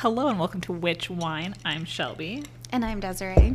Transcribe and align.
Hello 0.00 0.28
and 0.28 0.38
welcome 0.38 0.62
to 0.62 0.72
Which 0.72 1.10
Wine. 1.10 1.54
I'm 1.62 1.84
Shelby. 1.84 2.42
And 2.72 2.86
I'm 2.86 3.00
Desiree. 3.00 3.54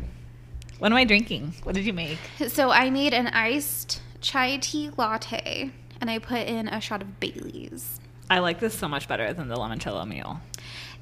What 0.77 0.91
am 0.91 0.95
I 0.95 1.03
drinking? 1.03 1.55
What 1.63 1.73
did 1.73 1.87
you 1.87 1.91
make? 1.91 2.19
So 2.49 2.69
I 2.69 2.91
made 2.91 3.15
an 3.15 3.25
iced 3.29 3.99
chai 4.21 4.57
tea 4.57 4.91
latte 4.95 5.71
and 5.99 6.07
I 6.07 6.19
put 6.19 6.41
in 6.41 6.67
a 6.67 6.79
shot 6.79 7.01
of 7.01 7.19
Bailey's. 7.19 7.99
I 8.29 8.37
like 8.37 8.59
this 8.59 8.75
so 8.75 8.87
much 8.87 9.07
better 9.07 9.33
than 9.33 9.47
the 9.47 9.55
limoncello 9.55 10.07
mule. 10.07 10.39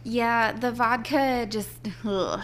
Yeah, 0.05 0.53
the 0.53 0.71
vodka 0.71 1.45
just. 1.49 1.89
Ugh. 2.05 2.39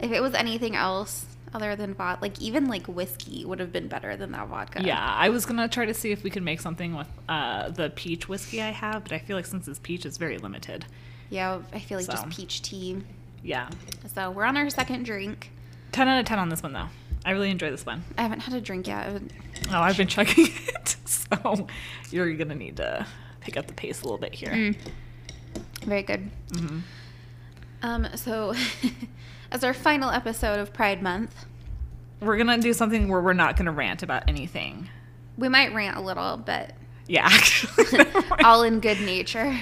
If 0.00 0.10
it 0.10 0.20
was 0.20 0.34
anything 0.34 0.74
else 0.74 1.26
other 1.52 1.76
than 1.76 1.94
vodka, 1.94 2.22
like 2.22 2.42
even 2.42 2.66
like 2.66 2.86
whiskey 2.86 3.44
would 3.44 3.60
have 3.60 3.72
been 3.72 3.86
better 3.86 4.16
than 4.16 4.32
that 4.32 4.48
vodka. 4.48 4.82
Yeah, 4.82 4.98
I 4.98 5.28
was 5.28 5.46
gonna 5.46 5.68
try 5.68 5.84
to 5.86 5.94
see 5.94 6.10
if 6.10 6.24
we 6.24 6.30
could 6.30 6.42
make 6.42 6.60
something 6.60 6.96
with 6.96 7.06
uh, 7.28 7.68
the 7.68 7.90
peach 7.90 8.28
whiskey 8.28 8.60
I 8.60 8.70
have, 8.70 9.04
but 9.04 9.12
I 9.12 9.20
feel 9.20 9.36
like 9.36 9.46
since 9.46 9.68
it's 9.68 9.78
peach, 9.78 10.04
it's 10.04 10.18
very 10.18 10.38
limited. 10.38 10.86
Yeah, 11.30 11.60
I 11.72 11.78
feel 11.80 11.98
like 11.98 12.06
So. 12.06 12.12
just 12.12 12.28
peach 12.30 12.62
tea. 12.62 12.98
Yeah, 13.42 13.68
So 14.14 14.30
we're 14.30 14.44
on 14.44 14.56
our 14.56 14.70
second 14.70 15.04
drink. 15.04 15.50
ten 15.92 16.08
out 16.08 16.18
of 16.20 16.26
ten 16.26 16.38
on 16.38 16.48
this 16.48 16.62
one 16.62 16.72
though. 16.72 16.88
I 17.26 17.30
really 17.32 17.50
enjoy 17.50 17.70
this 17.70 17.84
one. 17.86 18.02
I 18.18 18.22
haven't 18.22 18.40
had 18.40 18.54
a 18.54 18.60
drink 18.60 18.86
yet. 18.86 19.20
Oh, 19.70 19.80
I've 19.80 19.96
been 19.96 20.08
checking 20.08 20.46
it, 20.50 20.96
so 21.04 21.66
you're 22.10 22.32
gonna 22.34 22.54
need 22.54 22.76
to 22.78 23.06
pick 23.40 23.56
up 23.56 23.66
the 23.66 23.72
pace 23.74 24.00
a 24.02 24.04
little 24.04 24.18
bit 24.18 24.34
here. 24.34 24.50
Mm. 24.50 24.76
Very 25.84 26.02
good. 26.02 26.30
hmm 26.56 26.78
Um, 27.82 28.06
so 28.14 28.54
as 29.52 29.64
our 29.64 29.74
final 29.74 30.10
episode 30.10 30.58
of 30.58 30.72
Pride 30.72 31.02
Month, 31.02 31.44
We're 32.20 32.36
gonna 32.38 32.58
do 32.58 32.72
something 32.72 33.08
where 33.08 33.20
we're 33.20 33.32
not 33.34 33.56
gonna 33.56 33.72
rant 33.72 34.02
about 34.02 34.28
anything. 34.28 34.88
we 35.36 35.48
might 35.48 35.74
rant 35.74 35.96
a 35.96 36.00
little, 36.00 36.36
but 36.38 36.72
Yeah, 37.06 37.26
actually, 37.26 38.00
all 38.44 38.62
in 38.62 38.80
good 38.80 39.00
nature. 39.00 39.58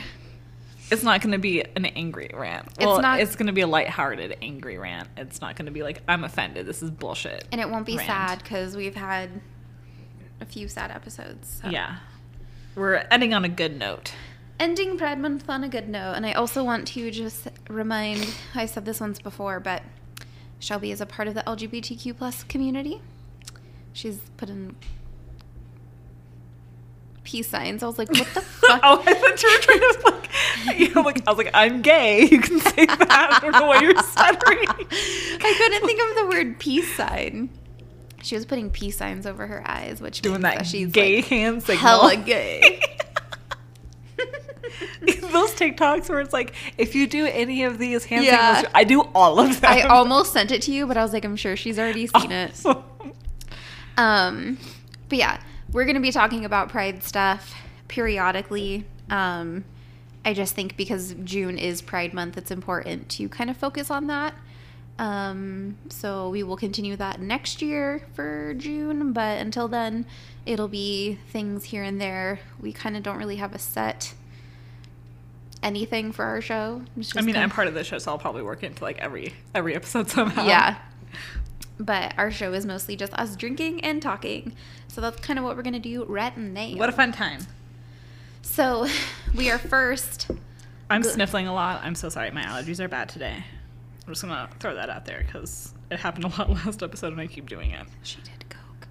It's 0.93 1.03
not 1.03 1.21
going 1.23 1.33
to 1.33 1.39
be 1.39 1.63
an 1.63 1.87
angry 1.87 2.31
rant. 2.35 2.67
It's 2.77 2.79
Well, 2.85 3.01
not- 3.01 3.21
it's 3.21 3.35
going 3.35 3.47
to 3.47 3.53
be 3.53 3.63
a 3.63 3.67
lighthearted 3.67 4.37
angry 4.43 4.77
rant. 4.79 5.09
It's 5.17 5.41
not 5.41 5.57
going 5.57 5.67
to 5.67 5.73
be 5.73 5.83
like 5.83 6.03
I'm 6.07 6.23
offended. 6.25 6.67
This 6.67 6.83
is 6.83 6.91
bullshit. 6.91 7.45
And 7.51 7.61
it 7.61 7.69
won't 7.71 7.87
be 7.87 7.97
rant. 7.97 8.07
sad 8.07 8.39
because 8.43 8.77
we've 8.77 8.95
had 8.95 9.31
a 10.41 10.45
few 10.45 10.69
sad 10.69 10.91
episodes. 10.91 11.61
so. 11.63 11.71
Yeah. 11.71 11.97
We're 12.75 13.07
ending 13.11 13.35
on 13.35 13.45
a 13.45 13.49
good 13.49 13.79
note. 13.79 14.13
Ending 14.61 14.97
Pride 14.99 15.19
Month 15.19 15.49
on 15.49 15.65
a 15.65 15.69
good 15.69 15.89
note. 15.89 16.13
And 16.15 16.25
I 16.27 16.33
also 16.33 16.63
want 16.63 16.87
to 16.89 17.11
just 17.11 17.49
remind 17.69 18.35
I 18.55 18.67
said 18.67 18.85
this 18.85 19.01
once 19.01 19.19
before, 19.19 19.61
but 19.61 19.83
Shelby 20.59 20.91
is 20.93 21.01
a 21.01 21.07
part 21.07 21.27
of 21.27 21.35
the 21.35 21.43
LGBTQ 21.43 22.17
plus 22.17 22.45
community. 22.45 23.01
She's 23.93 24.19
put 24.37 24.49
in 24.49 24.77
peace 27.25 27.49
signs. 27.49 27.83
I 27.83 27.87
was 27.87 27.99
like, 27.99 28.09
what 28.11 28.27
the 28.35 28.41
fuck? 28.41 28.81
oh, 28.85 29.03
I 29.07 29.15
thought 29.15 29.43
you 29.43 29.51
were 29.51 29.59
trying 29.59 29.81
to 29.81 30.11
like, 30.67 30.79
you 30.79 30.95
know, 30.95 31.03
like 31.03 31.27
I 31.27 31.31
was 31.31 31.39
like, 31.39 31.51
I'm 31.55 31.83
gay. 31.83 32.27
You 32.31 32.41
can 32.41 32.61
say 32.61 32.87
that. 32.87 33.07
I 33.11 33.39
don't 33.41 33.53
know 33.53 33.67
why 33.67 33.81
you're 33.81 33.97
stuttering. 34.03 34.59
I 34.69 35.55
couldn't 35.59 35.87
think 35.87 36.01
of 36.11 36.17
the 36.17 36.27
word 36.29 36.59
peace 36.59 36.95
sign. 36.97 37.51
She 38.23 38.35
was 38.37 38.47
putting 38.47 38.71
peace 38.71 38.97
signs 38.97 39.27
over 39.27 39.47
her 39.49 39.63
eyes, 39.69 40.01
which 40.01 40.21
Doing 40.23 40.43
means 40.43 40.55
that 40.55 40.67
she's 40.67 40.91
gay 40.93 41.17
like, 41.17 41.25
hand 41.27 41.63
signal. 41.63 41.79
hella 41.81 42.17
gay. 42.17 42.81
Those 45.33 45.53
TikToks 45.55 46.09
where 46.09 46.21
it's 46.21 46.33
like, 46.33 46.55
if 46.79 46.95
you 46.95 47.07
do 47.09 47.27
any 47.27 47.65
of 47.65 47.79
these 47.79 48.05
hand 48.05 48.25
Yeah. 48.25 48.57
signals, 48.57 48.73
I 48.77 48.85
do 48.85 49.01
all 49.15 49.41
of 49.41 49.61
them. 49.61 49.71
I 49.73 49.83
almost 49.83 50.33
sent 50.33 50.53
it 50.53 50.63
to 50.63 50.73
you, 50.73 50.87
but 50.87 50.97
I 50.97 51.03
was 51.03 51.13
like, 51.13 51.25
I'm 51.25 51.35
sure 51.37 51.57
she's 51.57 51.79
already 51.79 52.07
seen 52.07 52.31
it. 52.31 52.63
Um, 53.97 54.59
but 55.09 55.19
yeah, 55.19 55.41
we're 55.73 55.85
gonna 55.85 56.01
be 56.01 56.13
talking 56.13 56.45
about 56.45 56.69
Pride 56.69 57.03
stuff 57.03 57.55
periodically. 57.89 58.85
Um, 59.11 59.65
I 60.25 60.35
just 60.35 60.55
think 60.55 60.77
because 60.77 61.15
June 61.25 61.59
is 61.59 61.83
Pride 61.83 62.15
Month, 62.15 62.37
it's 62.37 62.51
important 62.51 63.09
to 63.11 63.29
kind 63.29 63.51
of 63.51 63.57
focus 63.57 63.91
on 63.91 64.07
that. 64.07 64.35
Um, 64.99 65.79
so 65.89 66.29
we 66.29 66.43
will 66.43 66.57
continue 66.57 66.95
that 66.97 67.21
next 67.21 67.63
year 67.63 68.03
for 68.15 68.55
June, 68.55 69.13
but 69.13 69.39
until 69.39 69.67
then, 69.67 70.07
it'll 70.47 70.69
be 70.69 71.19
things 71.31 71.65
here 71.65 71.83
and 71.83 72.01
there. 72.01 72.41
We 72.61 72.73
kind 72.73 72.97
of 72.97 73.03
don't 73.03 73.17
really 73.17 73.37
have 73.37 73.55
a 73.55 73.59
set 73.59 74.15
anything 75.63 76.13
for 76.13 76.25
our 76.25 76.41
show. 76.41 76.83
I 77.17 77.21
mean, 77.23 77.37
I'm 77.37 77.51
part 77.51 77.69
of 77.69 77.75
the 77.75 77.85
show, 77.85 77.99
so 77.99 78.13
I'll 78.13 78.19
probably 78.19 78.43
work 78.43 78.63
into 78.63 78.83
like 78.83 78.99
every 78.99 79.33
every 79.55 79.75
episode 79.75 80.11
somehow. 80.11 80.47
yeah. 80.47 80.77
But 81.85 82.15
our 82.17 82.31
show 82.31 82.53
is 82.53 82.65
mostly 82.65 82.95
just 82.95 83.13
us 83.15 83.35
drinking 83.35 83.83
and 83.85 84.01
talking. 84.01 84.55
So 84.87 85.01
that's 85.01 85.21
kind 85.21 85.37
of 85.39 85.45
what 85.45 85.57
we're 85.57 85.63
going 85.63 85.73
to 85.73 85.81
do 85.81 86.05
right 86.05 86.37
now. 86.37 86.77
What 86.77 86.89
a 86.89 86.93
fun 86.93 87.11
time. 87.11 87.41
So 88.43 88.87
we 89.35 89.51
are 89.51 89.59
first. 89.59 90.31
I'm 90.91 91.03
sniffling 91.03 91.49
a 91.49 91.55
lot. 91.55 91.81
I'm 91.83 91.95
so 91.95 92.09
sorry. 92.09 92.31
My 92.31 92.43
allergies 92.43 92.79
are 92.79 92.89
bad 92.89 93.09
today. 93.09 93.45
I'm 94.07 94.13
just 94.13 94.23
gonna 94.23 94.49
throw 94.59 94.75
that 94.75 94.91
out 94.91 95.07
there 95.07 95.23
because 95.25 95.73
it 95.91 95.99
happened 96.01 96.25
a 96.25 96.29
lot 96.29 96.51
last 96.67 96.83
episode 96.83 97.13
and 97.13 97.21
I 97.21 97.27
keep 97.27 97.49
doing 97.49 97.71
it. 97.71 97.87
She 98.03 98.19
did 98.21 98.45
Coke. 98.51 98.89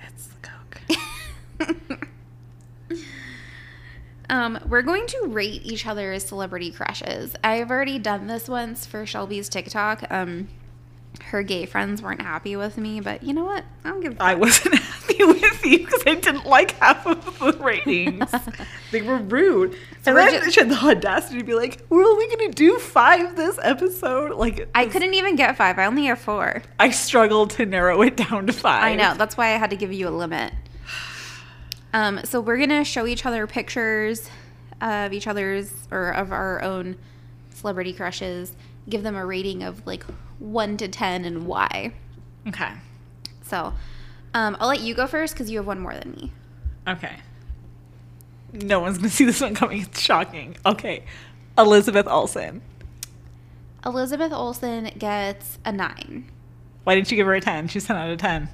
It's 0.00 0.28
the 0.28 1.68
Coke. 1.68 2.08
um, 4.30 4.58
we're 4.66 4.82
going 4.82 5.06
to 5.08 5.26
rate 5.26 5.62
each 5.64 5.86
other's 5.86 6.24
celebrity 6.24 6.70
crushes. 6.70 7.36
I've 7.44 7.70
already 7.70 7.98
done 7.98 8.26
this 8.26 8.48
once 8.48 8.86
for 8.86 9.04
Shelby's 9.04 9.48
TikTok. 9.48 10.04
Um, 10.10 10.48
her 11.30 11.44
gay 11.44 11.64
friends 11.64 12.02
weren't 12.02 12.20
happy 12.20 12.56
with 12.56 12.76
me, 12.76 13.00
but 13.00 13.22
you 13.22 13.32
know 13.32 13.44
what? 13.44 13.64
I 13.84 13.90
don't 13.90 14.00
give 14.00 14.18
a 14.18 14.22
I 14.22 14.34
wasn't 14.34 14.74
happy 14.78 15.22
with 15.22 15.64
you 15.64 15.78
because 15.78 16.02
I 16.04 16.16
didn't 16.16 16.44
like 16.44 16.72
half 16.72 17.06
of 17.06 17.38
the 17.38 17.52
ratings. 17.62 18.28
they 18.90 19.02
were 19.02 19.16
rude. 19.16 19.76
So 20.02 20.10
and 20.10 20.16
then 20.18 20.42
ju- 20.42 20.50
she 20.50 20.60
had 20.60 20.70
the 20.70 20.76
audacity 20.76 21.38
to 21.38 21.44
be 21.44 21.54
like, 21.54 21.84
"We're 21.88 22.04
only 22.04 22.26
gonna 22.36 22.52
do 22.52 22.78
five 22.78 23.36
this 23.36 23.58
episode." 23.62 24.32
Like, 24.32 24.68
I 24.74 24.86
couldn't 24.86 25.14
even 25.14 25.36
get 25.36 25.56
five. 25.56 25.78
I 25.78 25.86
only 25.86 26.06
have 26.06 26.18
four. 26.18 26.62
I 26.80 26.90
struggled 26.90 27.50
to 27.50 27.66
narrow 27.66 28.02
it 28.02 28.16
down 28.16 28.48
to 28.48 28.52
five. 28.52 28.82
I 28.82 28.96
know. 28.96 29.14
That's 29.14 29.36
why 29.36 29.54
I 29.54 29.58
had 29.58 29.70
to 29.70 29.76
give 29.76 29.92
you 29.92 30.08
a 30.08 30.10
limit. 30.10 30.52
Um, 31.92 32.20
so 32.24 32.40
we're 32.40 32.58
gonna 32.58 32.84
show 32.84 33.06
each 33.06 33.24
other 33.24 33.46
pictures 33.46 34.28
of 34.80 35.12
each 35.12 35.28
other's 35.28 35.72
or 35.92 36.10
of 36.10 36.32
our 36.32 36.60
own 36.62 36.96
celebrity 37.54 37.92
crushes. 37.92 38.52
Give 38.90 39.02
them 39.02 39.16
a 39.16 39.24
rating 39.24 39.62
of 39.62 39.86
like 39.86 40.04
one 40.38 40.76
to 40.76 40.88
ten 40.88 41.24
and 41.24 41.46
why. 41.46 41.92
Okay. 42.48 42.72
So 43.42 43.72
um, 44.34 44.56
I'll 44.60 44.68
let 44.68 44.80
you 44.80 44.94
go 44.94 45.06
first 45.06 45.34
because 45.34 45.50
you 45.50 45.58
have 45.58 45.66
one 45.66 45.80
more 45.80 45.94
than 45.94 46.12
me. 46.12 46.32
Okay. 46.86 47.16
No 48.52 48.80
one's 48.80 48.98
gonna 48.98 49.08
see 49.20 49.24
this 49.24 49.40
one 49.40 49.54
coming. 49.54 49.82
It's 49.82 50.00
shocking. 50.00 50.56
Okay. 50.66 51.04
Elizabeth 51.56 52.06
Olsen. 52.06 52.62
Elizabeth 53.84 54.32
Olsen 54.32 54.90
gets 54.98 55.58
a 55.64 55.72
nine 55.72 56.30
Why 56.84 56.94
didn't 56.94 57.10
you 57.10 57.16
give 57.16 57.26
her 57.26 57.34
a 57.34 57.40
10? 57.40 57.68
She's 57.68 57.86
10 57.86 57.96
out 57.96 58.10
of 58.10 58.18
10. 58.18 58.48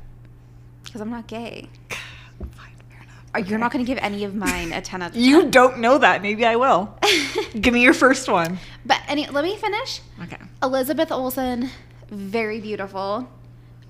because 0.84 1.00
I'm 1.00 1.10
not 1.10 1.26
gay. 1.26 1.68
Fine, 2.38 2.75
You're 3.38 3.58
not 3.58 3.72
gonna 3.72 3.84
give 3.84 3.98
any 3.98 4.24
of 4.24 4.34
mine 4.34 4.72
a 4.72 4.80
ten 4.80 5.02
out 5.02 5.08
of 5.08 5.14
ten. 5.14 5.22
You 5.22 5.50
don't 5.50 5.78
know 5.78 5.98
that. 5.98 6.22
Maybe 6.22 6.44
I 6.44 6.56
will. 6.56 6.96
Give 7.60 7.72
me 7.72 7.82
your 7.82 7.94
first 7.94 8.28
one. 8.28 8.58
But 8.84 9.00
any, 9.08 9.26
let 9.28 9.44
me 9.44 9.56
finish. 9.56 10.00
Okay. 10.22 10.36
Elizabeth 10.62 11.10
Olsen, 11.12 11.70
very 12.10 12.60
beautiful. 12.60 13.28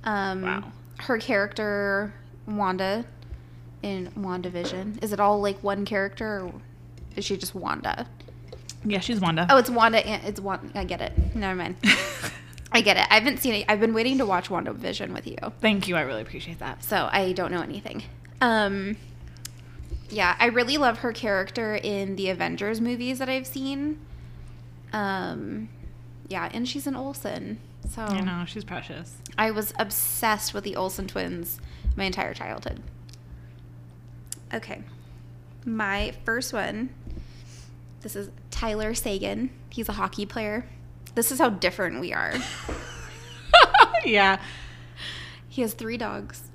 Um, 0.05 0.43
Wow. 0.43 0.73
Her 0.99 1.19
character, 1.19 2.15
Wanda, 2.47 3.05
in 3.83 4.11
WandaVision. 4.19 5.03
Is 5.05 5.13
it 5.13 5.21
all 5.21 5.41
like 5.41 5.63
one 5.63 5.85
character, 5.85 6.41
or 6.47 6.53
is 7.17 7.25
she 7.25 7.37
just 7.37 7.55
Wanda? 7.55 8.07
Yeah, 8.85 9.01
she's 9.01 9.21
Wanda. 9.21 9.47
Oh, 9.51 9.59
it's 9.59 9.69
Wanda. 9.69 10.07
And 10.07 10.25
it's 10.27 10.41
Wanda. 10.41 10.71
I 10.79 10.85
get 10.85 11.01
it. 11.03 11.13
Never 11.35 11.55
mind. 11.55 11.77
I 12.73 12.81
get 12.81 12.97
it. 12.97 13.07
I 13.11 13.15
haven't 13.15 13.39
seen 13.39 13.55
it. 13.55 13.65
I've 13.69 13.81
been 13.81 13.93
waiting 13.95 14.19
to 14.19 14.27
watch 14.27 14.49
WandaVision 14.49 15.13
with 15.13 15.27
you, 15.27 15.37
Thank 15.61 15.87
you. 15.89 15.97
I 15.97 16.03
really 16.03 16.23
appreciate 16.23 16.59
that. 16.61 16.83
so 16.85 17.09
I 17.13 17.33
don't 17.33 17.51
know 17.53 17.63
anything. 17.63 18.03
Um, 18.41 18.97
yeah, 20.11 20.37
I 20.39 20.47
really 20.47 20.77
love 20.77 20.99
her 20.99 21.13
character 21.13 21.77
in 21.77 22.17
the 22.17 22.31
Avengers 22.31 22.81
movies 22.81 23.19
that 23.19 23.29
I've 23.29 23.47
seen. 23.47 23.99
Um, 24.93 25.69
yeah, 26.29 26.49
and 26.53 26.69
she's 26.69 26.87
an 26.87 26.97
Olsen. 26.97 27.59
So 27.91 28.03
I 28.03 28.21
know. 28.21 28.45
She's 28.47 28.65
precious. 28.65 29.17
I 29.39 29.51
was 29.51 29.73
obsessed 29.79 30.55
with 30.55 30.65
the 30.65 30.77
Olsen 30.77 31.07
twins 31.07 31.61
my 31.97 32.05
entire 32.05 32.35
childhood. 32.35 32.83
Okay. 34.53 34.83
My 35.65 36.15
first 36.25 36.53
one. 36.53 36.91
This 38.01 38.17
is 38.17 38.31
Tyler 38.51 38.95
Seguin. 38.95 39.51
He's 39.71 39.89
a 39.89 39.93
hockey 39.93 40.27
player. 40.27 40.67
This 41.15 41.33
is 41.33 41.39
how 41.39 41.51
different 41.51 42.01
we 42.01 42.13
are. 42.13 42.35
yeah. 44.05 44.39
He 45.49 45.63
has 45.63 45.75
three 45.75 45.97
dogs. 45.97 46.51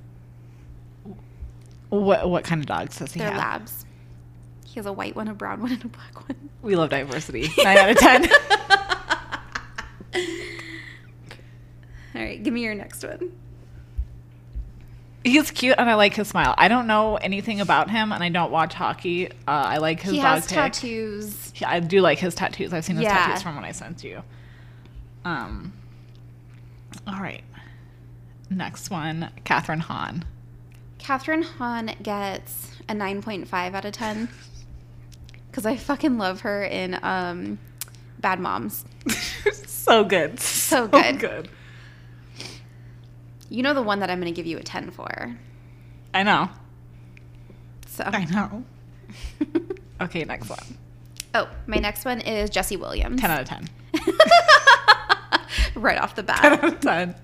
What 1.91 2.27
what 2.29 2.43
kind 2.43 2.59
of 2.61 2.65
dogs 2.65 2.97
does 2.97 3.13
he 3.13 3.19
They're 3.19 3.29
have? 3.29 3.38
labs. 3.38 3.85
He 4.65 4.75
has 4.75 4.85
a 4.85 4.93
white 4.93 5.15
one, 5.15 5.27
a 5.27 5.33
brown 5.33 5.61
one, 5.61 5.73
and 5.73 5.83
a 5.85 5.88
black 5.89 6.15
one. 6.27 6.49
We 6.61 6.75
love 6.75 6.89
diversity. 6.89 7.49
9 7.63 7.77
out 7.77 7.89
of 7.91 7.97
10. 7.97 8.29
All 12.15 12.21
right, 12.21 12.41
give 12.41 12.53
me 12.53 12.61
your 12.63 12.75
next 12.75 13.03
one. 13.03 13.31
He's 15.23 15.51
cute 15.51 15.75
and 15.77 15.89
I 15.89 15.93
like 15.95 16.15
his 16.15 16.29
smile. 16.29 16.55
I 16.57 16.67
don't 16.67 16.88
know 16.88 17.15
anything 17.17 17.61
about 17.61 17.89
him 17.91 18.11
and 18.11 18.23
I 18.23 18.29
don't 18.29 18.51
watch 18.51 18.73
hockey. 18.73 19.27
Uh, 19.29 19.31
I 19.47 19.77
like 19.77 20.01
his 20.01 20.13
he 20.13 20.17
dog 20.19 20.35
has 20.35 20.45
pic. 20.47 20.55
tattoos. 20.55 21.53
Yeah, 21.57 21.69
I 21.69 21.79
do 21.79 22.01
like 22.01 22.17
his 22.17 22.33
tattoos. 22.33 22.73
I've 22.73 22.83
seen 22.85 22.95
his 22.95 23.03
Yeah. 23.03 23.15
tattoos 23.27 23.44
from 23.44 23.55
when 23.55 23.63
I 23.65 23.71
sent 23.71 24.03
you. 24.03 24.23
Um. 25.23 25.73
All 27.07 27.21
right. 27.21 27.44
Next 28.49 28.89
one, 28.89 29.29
Kathryn 29.45 29.79
Hahn. 29.79 30.25
Kathryn 31.01 31.44
Hahn 31.44 31.95
gets 32.01 32.71
a 32.88 32.94
9.5 32.94 33.74
out 33.74 33.86
of 33.86 33.92
10 33.92 34.30
because 35.50 35.65
I 35.65 35.75
fucking 35.75 36.18
love 36.18 36.42
her 36.42 36.63
in 36.63 36.98
um, 37.03 37.59
Bad 38.19 38.39
Moms. 38.39 38.86
so 39.65 40.03
good. 40.03 40.39
So 40.39 40.88
good. 40.88 41.19
good. 41.19 41.50
You 43.50 43.63
know 43.63 43.74
the 43.74 43.81
one 43.81 44.00
that 44.00 44.09
I'm 44.09 44.21
going 44.21 44.31
to 44.33 44.36
give 44.36 44.45
you 44.45 44.57
a 44.57 44.63
10 44.63 44.92
for. 44.92 45.36
I 46.13 46.24
know. 46.24 46.50
So, 47.88 48.04
I 48.06 48.25
know. 48.25 48.63
Okay, 50.01 50.24
next 50.24 50.50
one. 50.50 50.77
oh, 51.36 51.47
my 51.68 51.77
next 51.77 52.06
one 52.06 52.21
is 52.21 52.50
Jesse 52.50 52.75
Williams. 52.75 53.21
10 53.21 53.30
out 53.30 53.42
of 53.42 53.47
10. 53.47 53.69
right 55.75 56.00
off 56.00 56.15
the 56.15 56.24
bat. 56.24 56.42
10 56.42 56.51
bat. 56.54 56.63
out 56.63 56.74
of 56.74 56.80
10. 56.80 57.15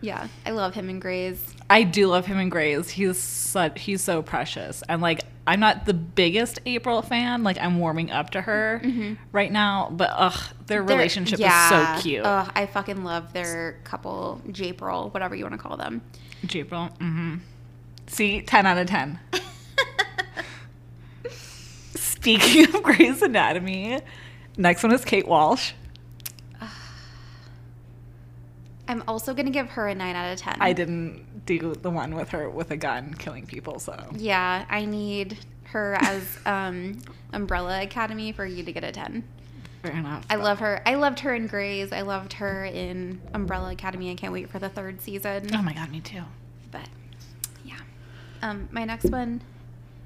Yeah, 0.00 0.26
I 0.46 0.52
love 0.52 0.72
him 0.72 0.88
in 0.88 1.00
Grey's. 1.00 1.54
I 1.72 1.84
do 1.84 2.06
love 2.08 2.26
him 2.26 2.38
in 2.38 2.48
Grey's. 2.50 2.90
He's 2.90 3.18
such 3.18 3.80
he's 3.80 4.02
so 4.02 4.20
precious. 4.22 4.82
And 4.88 5.00
like 5.00 5.22
I'm 5.46 5.58
not 5.58 5.86
the 5.86 5.94
biggest 5.94 6.60
April 6.66 7.00
fan. 7.02 7.42
Like 7.42 7.56
I'm 7.58 7.78
warming 7.78 8.10
up 8.10 8.30
to 8.30 8.40
her 8.42 8.82
right 9.32 9.50
now, 9.50 9.88
but 9.90 10.10
ugh, 10.12 10.38
their 10.66 10.84
Their- 10.84 10.96
relationship 10.96 11.38
yeah. 11.38 11.96
is 11.96 12.00
so 12.00 12.02
cute. 12.02 12.24
Ugh, 12.24 12.52
I 12.54 12.66
fucking 12.66 13.04
love 13.04 13.32
their 13.32 13.80
couple, 13.84 14.40
Japril, 14.48 15.12
whatever 15.14 15.34
you 15.34 15.44
want 15.44 15.54
to 15.54 15.58
call 15.58 15.76
them. 15.76 16.02
April. 16.54 16.90
Mm-hmm. 17.00 17.36
See, 18.06 18.42
10 18.42 18.66
out 18.66 18.76
of 18.78 18.86
10. 18.88 19.18
Speaking 21.94 22.64
of 22.74 22.82
Grey's 22.82 23.22
Anatomy, 23.22 24.00
next 24.56 24.82
one 24.82 24.92
is 24.92 25.04
Kate 25.04 25.26
Walsh. 25.26 25.72
I'm 28.92 29.02
also 29.08 29.32
going 29.32 29.46
to 29.46 29.52
give 29.52 29.70
her 29.70 29.88
a 29.88 29.94
9 29.94 30.14
out 30.14 30.32
of 30.34 30.38
10. 30.38 30.56
I 30.60 30.74
didn't 30.74 31.46
do 31.46 31.74
the 31.74 31.88
one 31.88 32.14
with 32.14 32.28
her 32.28 32.50
with 32.50 32.70
a 32.72 32.76
gun 32.76 33.14
killing 33.14 33.46
people, 33.46 33.78
so 33.78 33.98
Yeah, 34.14 34.66
I 34.68 34.84
need 34.84 35.38
her 35.64 35.96
as 35.98 36.38
um, 36.46 36.98
Umbrella 37.32 37.82
Academy 37.82 38.32
for 38.32 38.44
you 38.44 38.62
to 38.62 38.70
get 38.70 38.84
a 38.84 38.92
10. 38.92 39.24
fair 39.80 39.92
enough. 39.92 40.26
I 40.28 40.34
love 40.34 40.58
her. 40.58 40.82
I 40.84 40.96
loved 40.96 41.20
her 41.20 41.34
in 41.34 41.46
Grey's. 41.46 41.90
I 41.90 42.02
loved 42.02 42.34
her 42.34 42.66
in 42.66 43.22
Umbrella 43.32 43.72
Academy. 43.72 44.10
I 44.10 44.14
can't 44.14 44.32
wait 44.32 44.50
for 44.50 44.58
the 44.58 44.68
third 44.68 45.00
season. 45.00 45.48
Oh 45.54 45.62
my 45.62 45.72
god, 45.72 45.90
me 45.90 46.00
too. 46.00 46.22
But 46.70 46.86
yeah. 47.64 47.78
Um, 48.42 48.68
my 48.72 48.84
next 48.84 49.10
one, 49.10 49.40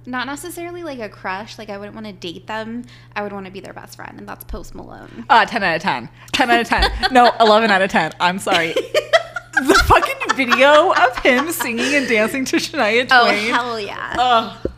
not 0.06 0.26
necessarily 0.26 0.82
like 0.82 0.98
a 0.98 1.08
crush. 1.08 1.58
Like 1.58 1.68
I 1.68 1.78
wouldn't 1.78 1.94
want 1.94 2.06
to 2.06 2.12
date 2.12 2.46
them. 2.46 2.84
I 3.14 3.22
would 3.22 3.32
want 3.32 3.46
to 3.46 3.52
be 3.52 3.60
their 3.60 3.72
best 3.72 3.96
friend, 3.96 4.18
and 4.18 4.28
that's 4.28 4.44
Post 4.44 4.74
Malone. 4.74 5.26
Uh, 5.28 5.44
10 5.46 5.62
out 5.62 5.76
of 5.76 5.82
10. 5.82 6.08
10 6.32 6.50
out 6.50 6.60
of 6.60 6.68
10. 6.68 7.12
No, 7.12 7.32
11 7.40 7.70
out 7.70 7.82
of 7.82 7.90
10. 7.90 8.12
I'm 8.20 8.38
sorry. 8.38 8.72
the 8.72 9.82
fucking 9.86 10.36
video 10.36 10.92
of 10.92 11.16
him 11.18 11.50
singing 11.50 11.94
and 11.94 12.08
dancing 12.08 12.44
to 12.46 12.56
Shania 12.56 13.06
Twain. 13.06 13.08
Oh 13.10 13.26
hell 13.26 13.80
yeah! 13.80 14.14
Ugh. 14.18 14.70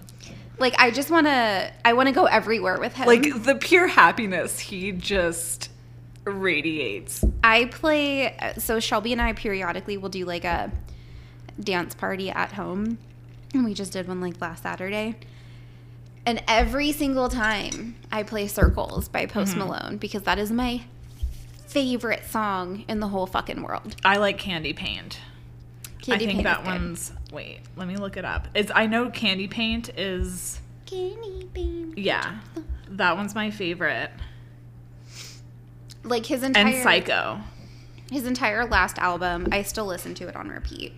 Like 0.59 0.75
I 0.79 0.91
just 0.91 1.11
want 1.11 1.27
to. 1.27 1.73
I 1.85 1.93
want 1.93 2.09
to 2.09 2.15
go 2.15 2.25
everywhere 2.27 2.79
with 2.79 2.95
him. 2.95 3.07
like 3.07 3.45
the 3.45 3.55
pure 3.55 3.87
happiness 3.87 4.59
he 4.59 4.93
just 4.93 5.71
radiates. 6.25 7.25
I 7.43 7.67
play. 7.67 8.37
So 8.59 8.81
Shelby 8.81 9.13
and 9.13 9.21
I 9.23 9.33
periodically 9.33 9.97
will 9.97 10.09
do 10.09 10.25
like 10.25 10.45
a 10.45 10.71
dance 11.61 11.95
party 11.95 12.31
at 12.31 12.53
home, 12.53 12.99
and 13.55 13.65
we 13.65 13.75
just 13.75 13.93
did 13.93 14.09
one 14.09 14.21
like 14.21 14.41
last 14.41 14.63
Saturday. 14.63 15.17
And 16.27 16.43
every 16.47 16.93
single 16.93 17.29
time 17.29 17.97
I 18.13 18.23
play 18.23 18.47
Circles 18.49 19.09
by 19.09 19.27
Post 19.27 19.53
Mm-hmm. 19.53 19.61
Malone 19.61 19.97
because 19.97 20.23
that 20.25 20.39
is 20.39 20.51
my 20.53 20.83
favorite 21.67 22.25
song 22.27 22.85
in 22.89 23.01
the 23.01 23.09
whole 23.09 23.27
fucking 23.27 23.63
world. 23.63 23.97
I 24.05 24.17
like 24.19 24.39
Candy 24.39 24.73
Paint. 24.73 25.21
Candy 26.03 26.25
I 26.25 26.29
think 26.29 26.31
Paint 26.39 26.45
that 26.45 26.59
is 26.61 26.65
good. 26.65 26.67
one's. 26.83 27.13
Wait, 27.33 27.61
let 27.77 27.89
me 27.89 27.97
look 27.97 28.17
it 28.17 28.25
up. 28.25 28.49
It's 28.55 28.71
I 28.75 28.87
know 28.87 29.11
Candy 29.11 29.49
Paint 29.49 29.91
is. 29.99 30.61
Candy 30.87 31.49
Paint. 31.53 31.99
Yeah, 31.99 32.39
that 32.91 33.17
one's 33.17 33.35
my 33.35 33.51
favorite. 33.51 34.11
Like 36.05 36.27
his 36.27 36.43
entire 36.43 36.67
And 36.67 36.83
Psycho. 36.83 37.41
his 38.11 38.25
entire 38.27 38.65
last 38.67 38.99
album, 38.99 39.49
I 39.53 39.63
still 39.63 39.85
listen 39.87 40.15
to 40.15 40.29
it 40.29 40.37
on 40.37 40.49
repeat. 40.49 40.93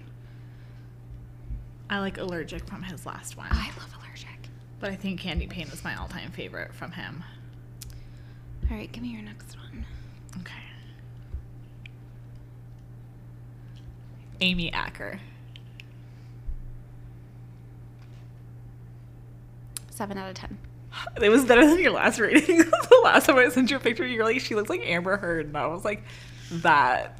I 1.90 1.98
like 1.98 2.18
Allergic 2.18 2.64
from 2.66 2.84
his 2.84 3.04
last 3.04 3.36
one. 3.36 3.48
I 3.50 3.66
love 3.76 3.92
Allergic. 3.98 4.28
But 4.78 4.90
I 4.92 4.94
think 4.96 5.18
Candy 5.18 5.48
Paint 5.48 5.72
is 5.72 5.82
my 5.82 5.96
all 5.96 6.06
time 6.06 6.30
favorite 6.30 6.72
from 6.72 6.92
him. 6.92 7.24
All 8.70 8.76
right, 8.76 8.90
give 8.92 9.02
me 9.02 9.08
your 9.08 9.22
next 9.22 9.56
one. 9.56 9.84
Okay. 10.40 10.52
Amy 14.40 14.72
Acker. 14.72 15.18
Seven 19.90 20.16
out 20.16 20.28
of 20.30 20.36
ten. 20.36 20.56
It 21.20 21.28
was 21.28 21.44
better 21.44 21.66
than 21.66 21.78
your 21.78 21.92
last 21.92 22.20
rating. 22.20 22.58
the 22.58 23.00
last 23.02 23.26
time 23.26 23.36
I 23.36 23.48
sent 23.48 23.70
you 23.70 23.76
a 23.76 23.80
picture, 23.80 24.06
you 24.06 24.18
were 24.18 24.24
like, 24.24 24.40
she 24.40 24.54
looks 24.54 24.70
like 24.70 24.82
Amber 24.84 25.16
Heard. 25.16 25.46
And 25.46 25.56
I 25.56 25.66
was 25.66 25.84
like, 25.84 26.04
that 26.50 27.19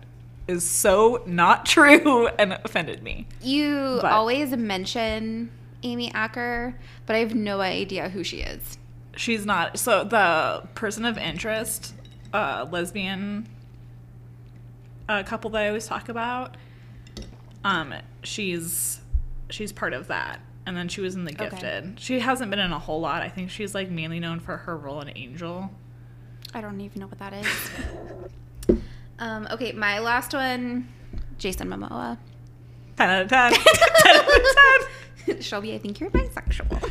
is 0.50 0.69
so 0.69 1.23
not 1.26 1.64
true 1.75 2.26
and 2.29 2.52
offended 2.64 3.02
me. 3.02 3.26
You 3.41 3.99
But- 4.02 4.12
always 4.12 4.50
mention 4.56 5.50
Amy 5.82 6.12
Acker, 6.12 6.75
but 7.06 7.17
I 7.17 7.20
have 7.20 7.35
no 7.35 7.61
idea 7.61 8.08
who 8.11 8.23
she 8.25 8.38
is. 8.41 8.79
She's 9.17 9.47
not. 9.47 9.79
So 9.79 10.05
the 10.05 10.67
person 10.75 11.05
of 11.05 11.17
interest, 11.19 11.94
uh, 12.32 12.67
lesbian 12.70 13.49
uh, 15.08 15.23
couple 15.25 15.50
that 15.50 15.62
I 15.62 15.69
always 15.69 15.87
talk 15.87 16.08
about, 16.08 16.56
um, 17.64 17.94
she's 18.23 19.00
she's 19.50 19.73
part 19.73 19.93
of 19.93 20.06
that. 20.08 20.41
And 20.67 20.76
then 20.76 20.88
she 20.88 21.00
was 21.00 21.17
in 21.17 21.25
The 21.25 21.32
Okay. 21.32 21.49
Gifted. 21.49 21.99
She 21.99 22.20
hasn't 22.20 22.50
been 22.50 22.61
in 22.61 22.70
a 22.73 22.79
whole 22.79 23.00
lot. 23.00 23.23
I 23.23 23.29
think 23.29 23.50
she's 23.50 23.75
like 23.75 23.91
mainly 23.91 24.20
known 24.20 24.38
for 24.41 24.56
her 24.58 24.76
role 24.76 25.00
in 25.00 25.11
Angel. 25.17 25.70
I 26.55 26.61
don't 26.61 26.81
even 26.81 27.00
know 27.00 27.06
what 27.06 27.19
that 27.19 27.32
is. 27.32 27.47
um, 29.21 29.47
okay, 29.53 29.73
my 29.73 29.99
last 30.01 30.33
one, 30.35 30.89
Jason 31.39 31.69
Momoa. 31.69 32.19
10 32.97 33.09
out 33.09 33.23
of 33.23 33.29
10. 33.29 33.53
10 33.53 34.17
out 34.17 34.29
of 34.29 34.89
10. 35.27 35.41
Shelby, 35.41 35.75
I 35.75 35.79
think 35.79 36.00
you're 36.00 36.11
bisexual. 36.11 36.91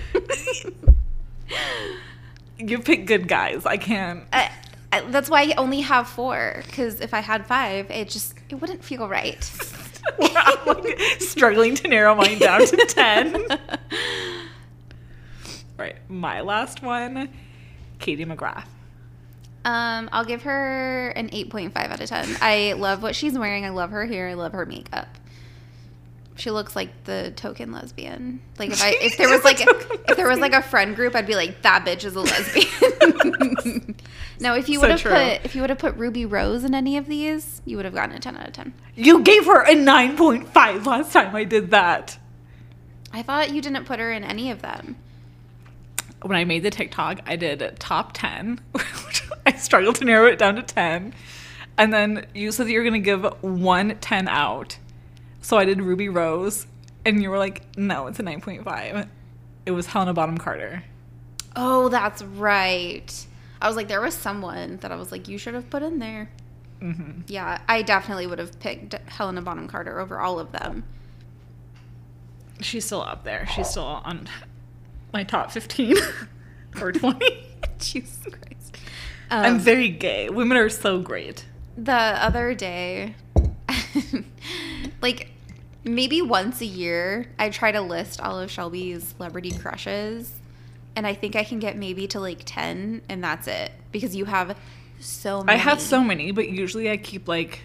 You 2.57 2.79
pick 2.79 3.05
good 3.05 3.27
guys. 3.27 3.65
I 3.65 3.77
can't. 3.77 4.24
I, 4.33 4.51
I, 4.91 5.01
that's 5.01 5.29
why 5.29 5.43
I 5.43 5.53
only 5.57 5.81
have 5.81 6.07
four. 6.07 6.62
Because 6.65 7.00
if 7.00 7.13
I 7.13 7.19
had 7.21 7.45
five, 7.45 7.89
it 7.89 8.09
just 8.09 8.33
it 8.50 8.55
wouldn't 8.55 8.83
feel 8.83 9.07
right. 9.07 9.50
I'm 10.21 10.65
like 10.65 11.00
struggling 11.19 11.75
to 11.75 11.88
narrow 11.88 12.15
mine 12.15 12.39
down 12.39 12.65
to 12.65 12.75
10. 12.89 13.45
right. 15.77 15.95
My 16.09 16.41
last 16.41 16.83
one 16.83 17.29
Katie 18.00 18.25
McGrath. 18.25 18.65
Um, 19.65 20.09
I'll 20.11 20.25
give 20.25 20.43
her 20.43 21.09
an 21.09 21.29
8.5 21.29 21.75
out 21.75 21.99
of 21.99 22.09
10. 22.09 22.37
I 22.41 22.73
love 22.73 23.03
what 23.03 23.15
she's 23.15 23.37
wearing. 23.37 23.65
I 23.65 23.69
love 23.69 23.91
her 23.91 24.05
hair. 24.05 24.29
I 24.29 24.33
love 24.33 24.53
her 24.53 24.65
makeup. 24.65 25.07
She 26.35 26.51
looks 26.51 26.73
like 26.73 27.03
the 27.03 27.33
token 27.35 27.73
lesbian. 27.73 28.39
Like 28.57 28.71
if 28.71 28.81
I 28.81 28.95
if 29.01 29.17
there 29.17 29.29
was 29.35 29.43
like 29.43 29.59
a, 29.59 29.69
if 30.09 30.15
there 30.15 30.29
was 30.29 30.39
like 30.39 30.53
a 30.53 30.61
friend 30.61 30.95
group, 30.95 31.13
I'd 31.13 31.27
be 31.27 31.35
like 31.35 31.63
that 31.63 31.85
bitch 31.85 32.05
is 32.05 32.15
a 32.15 32.21
lesbian. 32.21 33.95
no, 34.39 34.55
if 34.55 34.69
you 34.69 34.79
would 34.79 34.91
have 34.91 35.03
put 35.03 35.43
if 35.43 35.53
you 35.53 35.59
would 35.59 35.69
have 35.69 35.79
put 35.79 35.95
Ruby 35.97 36.25
Rose 36.25 36.63
in 36.63 36.73
any 36.73 36.95
of 36.95 37.07
these, 37.07 37.61
you 37.65 37.75
would 37.75 37.83
have 37.83 37.93
gotten 37.93 38.15
a 38.15 38.19
10 38.19 38.37
out 38.37 38.47
of 38.47 38.53
10. 38.53 38.73
You 38.95 39.21
gave 39.21 39.45
her 39.47 39.63
a 39.63 39.75
9.5 39.75 40.85
last 40.85 41.11
time 41.11 41.35
I 41.35 41.43
did 41.43 41.71
that. 41.71 42.17
I 43.11 43.21
thought 43.21 43.51
you 43.51 43.61
didn't 43.61 43.83
put 43.83 43.99
her 43.99 44.11
in 44.11 44.23
any 44.23 44.49
of 44.49 44.61
them. 44.61 44.95
When 46.21 46.37
I 46.37 46.45
made 46.45 46.63
the 46.63 46.69
TikTok, 46.69 47.19
I 47.25 47.35
did 47.35 47.79
top 47.79 48.11
10. 48.13 48.59
I 49.49 49.57
struggled 49.57 49.95
to 49.95 50.05
narrow 50.05 50.27
it 50.27 50.37
down 50.37 50.55
to 50.55 50.61
10. 50.61 51.13
And 51.77 51.93
then 51.93 52.27
you 52.35 52.51
said 52.51 52.67
that 52.67 52.71
you 52.71 52.79
were 52.79 52.83
going 52.83 53.01
to 53.01 53.05
give 53.05 53.23
one 53.41 53.97
10 53.99 54.27
out. 54.27 54.77
So 55.41 55.57
I 55.57 55.65
did 55.65 55.81
Ruby 55.81 56.07
Rose. 56.09 56.67
And 57.05 57.21
you 57.23 57.29
were 57.29 57.37
like, 57.39 57.63
no, 57.77 58.07
it's 58.07 58.19
a 58.19 58.23
9.5. 58.23 59.07
It 59.65 59.71
was 59.71 59.87
Helena 59.87 60.13
Bottom 60.13 60.37
Carter. 60.37 60.83
Oh, 61.55 61.89
that's 61.89 62.21
right. 62.21 63.25
I 63.61 63.67
was 63.67 63.75
like, 63.75 63.87
there 63.87 64.01
was 64.01 64.13
someone 64.13 64.77
that 64.77 64.91
I 64.91 64.95
was 64.95 65.11
like, 65.11 65.27
you 65.27 65.37
should 65.37 65.53
have 65.53 65.69
put 65.69 65.81
in 65.81 65.99
there. 65.99 66.29
hmm 66.79 67.21
Yeah, 67.27 67.59
I 67.67 67.81
definitely 67.81 68.27
would 68.27 68.39
have 68.39 68.59
picked 68.59 68.93
Helena 69.09 69.41
Bonham 69.41 69.67
Carter 69.67 69.99
over 69.99 70.19
all 70.19 70.39
of 70.39 70.51
them. 70.51 70.83
She's 72.61 72.85
still 72.85 73.01
up 73.01 73.23
there. 73.23 73.47
She's 73.55 73.69
still 73.69 73.83
on 73.83 74.27
my 75.13 75.23
top 75.23 75.51
15 75.51 75.95
or 76.81 76.91
20. 76.91 77.45
Jesus 77.79 78.19
Christ. 78.23 78.58
I'm 79.31 79.53
Um, 79.55 79.59
very 79.59 79.89
gay. 79.89 80.29
Women 80.29 80.57
are 80.57 80.69
so 80.69 81.00
great. 81.00 81.45
the 81.77 81.93
other 81.93 82.53
day, 82.53 83.15
like, 85.01 85.29
maybe 85.83 86.21
once 86.21 86.62
a 86.62 86.65
year 86.65 87.27
I 87.39 87.50
try 87.50 87.71
to 87.71 87.81
list 87.81 88.19
all 88.19 88.39
of 88.39 88.51
Shelby's 88.51 89.03
celebrity 89.17 89.51
crushes 89.51 90.33
and 90.95 91.07
I 91.07 91.13
think 91.13 91.36
I 91.36 91.43
can 91.45 91.59
get 91.59 91.77
maybe 91.77 92.05
to 92.07 92.19
like 92.19 92.39
10 92.45 93.01
and 93.07 93.24
that's 93.24 93.48
it 93.48 93.71
because 93.91 94.15
you 94.15 94.25
have 94.25 94.57
so 95.00 95.41
many. 95.43 95.57
I 95.57 95.62
have 95.62 95.79
so 95.79 96.03
many, 96.03 96.31
but 96.31 96.50
usually 96.50 96.89
I 96.91 96.98
keep 96.98 97.27
like 97.27 97.62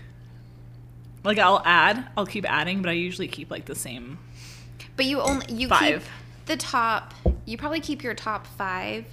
like 1.24 1.38
I'll 1.38 1.62
add, 1.64 2.06
I'll 2.16 2.26
keep 2.26 2.48
adding, 2.48 2.82
but 2.82 2.90
I 2.90 2.92
usually 2.92 3.28
keep 3.28 3.50
like 3.50 3.64
the 3.64 3.74
same. 3.74 4.18
But 4.96 5.06
you 5.06 5.20
only 5.20 5.46
you 5.52 5.68
Five. 5.68 6.04
keep 6.04 6.46
the 6.46 6.56
top. 6.56 7.14
You 7.46 7.56
probably 7.58 7.80
keep 7.80 8.02
your 8.04 8.14
top 8.14 8.46
5 8.46 9.04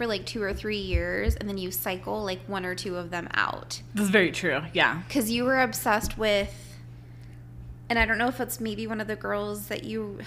for 0.00 0.06
like 0.06 0.24
2 0.24 0.42
or 0.42 0.54
3 0.54 0.78
years 0.78 1.36
and 1.36 1.46
then 1.46 1.58
you 1.58 1.70
cycle 1.70 2.24
like 2.24 2.40
one 2.46 2.64
or 2.64 2.74
two 2.74 2.96
of 2.96 3.10
them 3.10 3.28
out. 3.34 3.82
This 3.92 4.04
is 4.04 4.08
very 4.08 4.32
true. 4.32 4.62
Yeah. 4.72 5.02
Cuz 5.10 5.30
you 5.30 5.44
were 5.44 5.60
obsessed 5.60 6.16
with 6.16 6.78
and 7.90 7.98
I 7.98 8.06
don't 8.06 8.16
know 8.16 8.28
if 8.28 8.40
it's 8.40 8.60
maybe 8.60 8.86
one 8.86 9.02
of 9.02 9.08
the 9.08 9.16
girls 9.16 9.66
that 9.66 9.84
you 9.84 10.20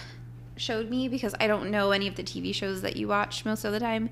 showed 0.58 0.92
me 0.92 1.08
because 1.08 1.34
I 1.40 1.48
don't 1.48 1.72
know 1.72 1.90
any 1.90 2.08
of 2.08 2.14
the 2.14 2.22
TV 2.22 2.54
shows 2.54 2.84
that 2.84 2.98
you 2.98 3.08
watch 3.08 3.46
most 3.46 3.66
of 3.66 3.72
the 3.74 3.80
time. 3.80 4.12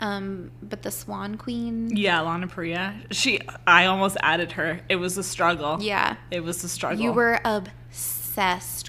Um, 0.00 0.50
but 0.62 0.82
the 0.82 0.90
Swan 0.90 1.38
Queen. 1.38 1.96
Yeah, 1.96 2.20
Lana 2.20 2.46
Parrilla. 2.46 2.92
She 3.10 3.40
I 3.66 3.86
almost 3.86 4.18
added 4.20 4.52
her. 4.52 4.80
It 4.90 4.96
was 4.96 5.16
a 5.16 5.22
struggle. 5.22 5.78
Yeah. 5.80 6.16
It 6.30 6.40
was 6.40 6.62
a 6.64 6.68
struggle. 6.68 7.02
You 7.02 7.12
were 7.12 7.40
obsessed 7.46 8.27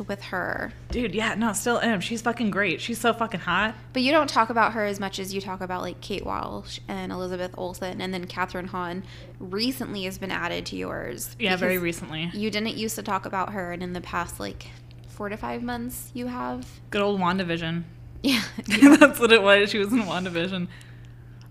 with 0.08 0.22
her. 0.25 0.72
Dude, 0.91 1.15
yeah, 1.15 1.34
no, 1.34 1.53
still 1.53 1.79
am. 1.79 2.01
She's 2.01 2.22
fucking 2.22 2.51
great. 2.51 2.82
She's 2.82 3.00
so 3.00 3.13
fucking 3.13 3.39
hot. 3.39 3.74
But 3.94 4.03
you 4.03 4.12
don't 4.12 4.29
talk 4.29 4.50
about 4.50 4.74
her 4.74 4.86
as 4.86 5.00
much 5.00 5.18
as 5.18 5.34
you 5.34 5.41
talk 5.41 5.62
about 5.62 5.82
like 5.82 6.01
Kate 6.01 6.24
Walsh 6.25 6.79
and 6.88 7.12
Elizabeth 7.12 7.51
Olsen 7.58 8.00
and 8.00 8.13
then 8.13 8.27
Kathryn 8.27 8.68
Hahn 8.68 9.03
recently 9.39 10.03
has 10.03 10.20
been 10.20 10.32
added 10.32 10.68
to 10.68 10.75
yours. 10.75 11.36
Yeah, 11.39 11.56
very 11.56 11.79
recently. 11.79 12.29
You 12.34 12.51
didn't 12.51 12.77
used 12.77 12.96
to 12.96 13.03
talk 13.03 13.25
about 13.25 13.53
her 13.53 13.72
and 13.72 13.82
in 13.82 13.94
the 13.94 14.01
past 14.01 14.39
like 14.39 14.68
four 15.08 15.29
to 15.29 15.38
five 15.38 15.63
months 15.63 16.12
you 16.13 16.27
have. 16.27 16.68
Good 16.91 17.01
old 17.01 17.20
WandaVision. 17.20 17.84
Yeah. 18.22 18.44
That's 18.98 19.18
what 19.18 19.32
it 19.32 19.41
was. 19.41 19.70
She 19.70 19.77
was 19.77 19.94
in 19.94 20.01
WandaVision. 20.01 20.68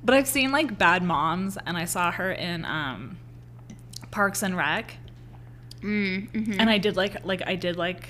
But 0.04 0.14
I've 0.14 0.28
seen 0.28 0.52
like 0.52 0.76
Bad 0.76 1.02
Moms 1.02 1.56
and 1.64 1.78
I 1.78 1.86
saw 1.86 2.12
her 2.12 2.30
in 2.30 2.66
um 2.66 3.16
Parks 4.10 4.42
and 4.42 4.54
Rec. 4.54 4.94
Mm, 5.80 6.30
mhm. 6.32 6.56
And 6.58 6.68
I 6.68 6.78
did 6.78 6.96
like 6.96 7.24
like 7.24 7.42
I 7.46 7.54
did 7.54 7.76
like 7.76 8.08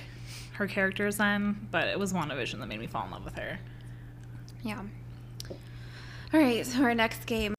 her 0.54 0.66
characters 0.66 1.16
then, 1.18 1.68
but 1.70 1.86
it 1.88 1.98
was 1.98 2.12
WandaVision 2.12 2.58
that 2.60 2.66
made 2.66 2.80
me 2.80 2.86
fall 2.86 3.04
in 3.04 3.10
love 3.10 3.24
with 3.24 3.36
her. 3.36 3.58
Yeah. 4.62 4.82
All 6.34 6.40
right, 6.40 6.66
so 6.66 6.82
our 6.82 6.94
next 6.94 7.24
game 7.24 7.54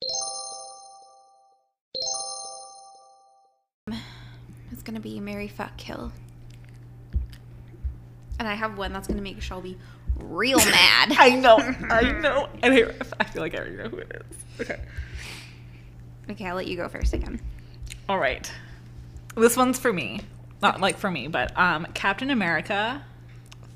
is 4.71 4.83
going 4.83 4.93
to 4.95 4.99
be 5.01 5.19
Marry 5.19 5.47
Fuck 5.47 5.75
Kill. 5.77 6.11
And 8.37 8.47
I 8.47 8.53
have 8.53 8.77
one 8.77 8.93
that's 8.93 9.07
going 9.07 9.17
to 9.17 9.23
make 9.23 9.41
Shelby 9.41 9.77
real 10.17 10.57
mad. 10.65 11.13
I 11.17 11.29
know, 11.35 11.57
I 11.57 12.11
know. 12.21 12.47
And 12.61 12.73
I, 12.73 12.91
I 13.19 13.23
feel 13.23 13.41
like 13.41 13.55
I 13.55 13.59
already 13.59 13.75
know 13.75 13.89
who 13.89 13.97
it 13.97 14.23
is. 14.29 14.61
Okay. 14.61 14.79
Okay, 16.29 16.45
I'll 16.45 16.55
let 16.55 16.67
you 16.67 16.77
go 16.77 16.87
first 16.87 17.13
again. 17.13 17.41
All 18.07 18.19
right. 18.19 18.51
This 19.35 19.55
one's 19.55 19.79
for 19.79 19.93
me. 19.93 20.21
Not 20.61 20.81
like 20.81 20.97
for 20.97 21.09
me, 21.09 21.27
but 21.27 21.57
um 21.57 21.87
Captain 21.93 22.29
America, 22.29 23.03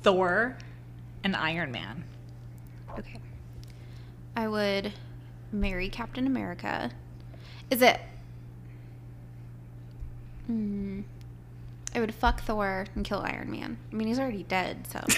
Thor, 0.02 0.56
and 1.22 1.34
Iron 1.34 1.72
Man. 1.72 2.04
Okay. 2.98 3.18
I 4.36 4.48
would 4.48 4.92
marry 5.52 5.88
Captain 5.88 6.26
America. 6.26 6.90
Is 7.70 7.80
it. 7.82 8.00
Hmm. 10.46 11.00
I 11.94 12.00
would 12.00 12.14
fuck 12.14 12.42
Thor 12.42 12.86
and 12.94 13.04
kill 13.04 13.20
Iron 13.20 13.50
Man. 13.50 13.78
I 13.92 13.94
mean, 13.94 14.08
he's 14.08 14.18
already 14.18 14.42
dead, 14.42 14.86
so. 14.88 15.00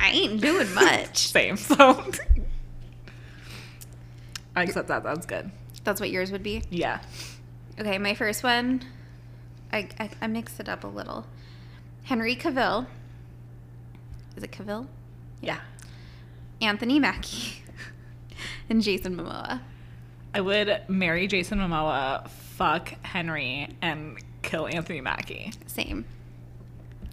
I 0.00 0.10
ain't 0.10 0.40
doing 0.40 0.72
much. 0.74 1.28
Same. 1.28 1.56
So 1.56 2.10
I 4.54 4.62
accept 4.62 4.88
that. 4.88 5.02
That's 5.02 5.26
good. 5.26 5.50
That's 5.86 6.00
what 6.00 6.10
yours 6.10 6.32
would 6.32 6.42
be? 6.42 6.62
Yeah. 6.68 6.98
Okay, 7.78 7.96
my 7.98 8.14
first 8.14 8.42
one, 8.42 8.82
I, 9.72 9.88
I, 10.00 10.10
I 10.20 10.26
mixed 10.26 10.58
it 10.58 10.68
up 10.68 10.82
a 10.82 10.88
little. 10.88 11.24
Henry 12.02 12.34
Cavill. 12.34 12.86
Is 14.36 14.42
it 14.42 14.50
Cavill? 14.50 14.88
Yeah. 15.40 15.60
Anthony 16.60 16.98
Mackie. 16.98 17.62
and 18.68 18.82
Jason 18.82 19.16
Momoa. 19.16 19.60
I 20.34 20.40
would 20.40 20.82
marry 20.88 21.28
Jason 21.28 21.60
Momoa, 21.60 22.28
fuck 22.28 22.88
Henry, 23.02 23.68
and 23.80 24.18
kill 24.42 24.66
Anthony 24.66 25.00
Mackie. 25.00 25.52
Same. 25.68 26.04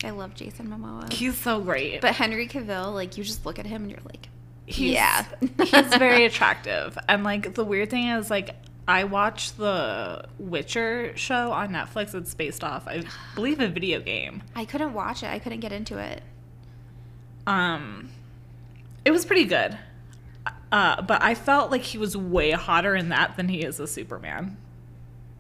I 0.04 0.10
love 0.10 0.34
Jason 0.34 0.68
Momoa. 0.68 1.14
He's 1.14 1.38
so 1.38 1.62
great. 1.62 2.02
But 2.02 2.16
Henry 2.16 2.48
Cavill, 2.48 2.92
like, 2.92 3.20
you 3.20 3.24
just 3.24 3.46
look 3.46 3.60
at 3.60 3.68
him 3.68 3.84
and 3.84 3.92
you're 3.92 4.02
like, 4.04 4.30
he's, 4.66 4.94
yeah. 4.94 5.26
he's 5.60 5.96
very 5.96 6.26
attractive. 6.26 6.98
And 7.08 7.24
like 7.24 7.54
the 7.54 7.64
weird 7.64 7.90
thing 7.90 8.08
is 8.08 8.30
like 8.30 8.56
I 8.88 9.06
watched 9.06 9.58
the 9.58 10.26
Witcher 10.38 11.16
show 11.16 11.52
on 11.52 11.70
Netflix. 11.70 12.14
It's 12.14 12.34
based 12.34 12.64
off, 12.64 12.88
I 12.88 13.04
believe, 13.36 13.60
a 13.60 13.68
video 13.68 14.00
game. 14.02 14.44
I 14.56 14.66
couldn't 14.66 14.94
watch 14.94 15.24
it. 15.24 15.28
I 15.28 15.40
couldn't 15.40 15.62
get 15.62 15.72
into 15.72 15.98
it. 15.98 16.22
Um, 17.48 18.10
it 19.06 19.12
was 19.12 19.26
pretty 19.26 19.46
good. 19.46 19.78
Uh, 20.72 21.02
but 21.02 21.22
I 21.22 21.36
felt 21.36 21.72
like 21.72 21.84
he 21.84 21.98
was 21.98 22.18
way 22.18 22.52
hotter 22.52 22.96
in 22.96 23.10
that 23.10 23.38
than 23.38 23.48
he 23.48 23.62
is 23.62 23.80
as 23.80 23.92
Superman. 23.92 24.58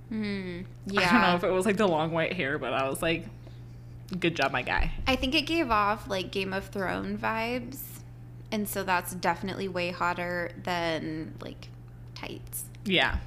Hmm. 0.09 0.62
Yeah. 0.85 1.01
I 1.01 1.12
don't 1.12 1.21
know 1.21 1.35
if 1.35 1.43
it 1.43 1.51
was 1.51 1.65
like 1.65 1.77
the 1.77 1.88
long 1.88 2.12
white 2.12 2.33
hair, 2.33 2.57
but 2.57 2.71
I 2.71 2.88
was 2.88 3.01
like, 3.01 3.25
good 4.19 4.35
job, 4.35 4.51
my 4.51 4.62
guy. 4.62 4.91
I 5.07 5.15
think 5.15 5.33
it 5.35 5.41
gave 5.41 5.71
off 5.71 6.07
like 6.07 6.31
Game 6.31 6.53
of 6.53 6.67
Thrones 6.67 7.19
vibes. 7.19 7.79
And 8.51 8.69
so 8.69 8.83
that's 8.83 9.13
definitely 9.15 9.67
way 9.67 9.91
hotter 9.91 10.51
than 10.62 11.33
like 11.41 11.67
tights. 12.15 12.65
Yeah. 12.85 13.17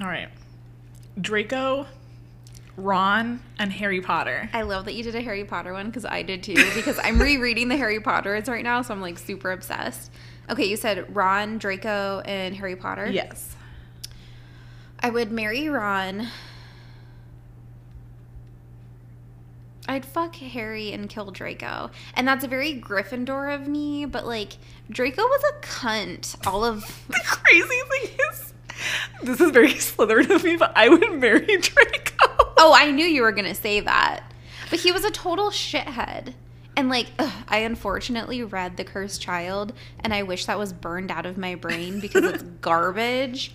All 0.00 0.06
right. 0.06 0.28
Draco, 1.20 1.86
Ron, 2.76 3.40
and 3.58 3.72
Harry 3.72 4.00
Potter. 4.00 4.50
I 4.52 4.62
love 4.62 4.84
that 4.84 4.94
you 4.94 5.02
did 5.02 5.14
a 5.14 5.22
Harry 5.22 5.44
Potter 5.44 5.72
one 5.72 5.86
because 5.86 6.04
I 6.04 6.22
did 6.22 6.42
too. 6.42 6.54
Because 6.74 6.98
I'm 7.02 7.18
rereading 7.18 7.68
the 7.68 7.76
Harry 7.76 8.00
Potters 8.00 8.48
right 8.48 8.64
now, 8.64 8.82
so 8.82 8.92
I'm 8.92 9.00
like 9.00 9.18
super 9.18 9.50
obsessed. 9.50 10.10
Okay, 10.50 10.66
you 10.66 10.76
said 10.76 11.14
Ron, 11.14 11.58
Draco, 11.58 12.22
and 12.24 12.54
Harry 12.54 12.76
Potter. 12.76 13.06
Yes. 13.10 13.56
I 15.00 15.10
would 15.10 15.32
marry 15.32 15.68
Ron. 15.68 16.28
I'd 19.88 20.04
fuck 20.04 20.34
Harry 20.36 20.92
and 20.92 21.08
kill 21.08 21.30
Draco. 21.30 21.90
And 22.14 22.26
that's 22.26 22.44
a 22.44 22.48
very 22.48 22.78
Gryffindor 22.80 23.54
of 23.54 23.68
me, 23.68 24.04
but 24.04 24.26
like 24.26 24.56
Draco 24.90 25.22
was 25.22 25.42
a 25.44 25.60
cunt 25.64 26.46
all 26.46 26.64
of 26.64 26.80
The 27.08 27.20
crazy 27.24 27.68
thing 27.68 28.18
is, 28.32 28.52
this 29.22 29.40
is 29.40 29.50
very 29.50 29.68
Slytherin 29.72 30.30
of 30.30 30.44
me, 30.44 30.56
but 30.56 30.72
I 30.76 30.88
would 30.88 31.20
marry 31.20 31.46
Draco. 31.60 32.54
Oh, 32.58 32.72
I 32.74 32.90
knew 32.90 33.06
you 33.06 33.22
were 33.22 33.32
going 33.32 33.46
to 33.46 33.54
say 33.54 33.80
that. 33.80 34.32
But 34.70 34.80
he 34.80 34.92
was 34.92 35.04
a 35.04 35.10
total 35.10 35.50
shithead. 35.50 36.34
And 36.76 36.90
like 36.90 37.06
ugh, 37.18 37.32
I 37.48 37.58
unfortunately 37.58 38.42
read 38.42 38.76
The 38.76 38.84
Cursed 38.84 39.22
Child 39.22 39.72
and 40.00 40.12
I 40.12 40.22
wish 40.22 40.44
that 40.44 40.58
was 40.58 40.74
burned 40.74 41.10
out 41.10 41.24
of 41.24 41.38
my 41.38 41.54
brain 41.54 42.00
because 42.02 42.24
it's 42.24 42.42
garbage. 42.42 43.52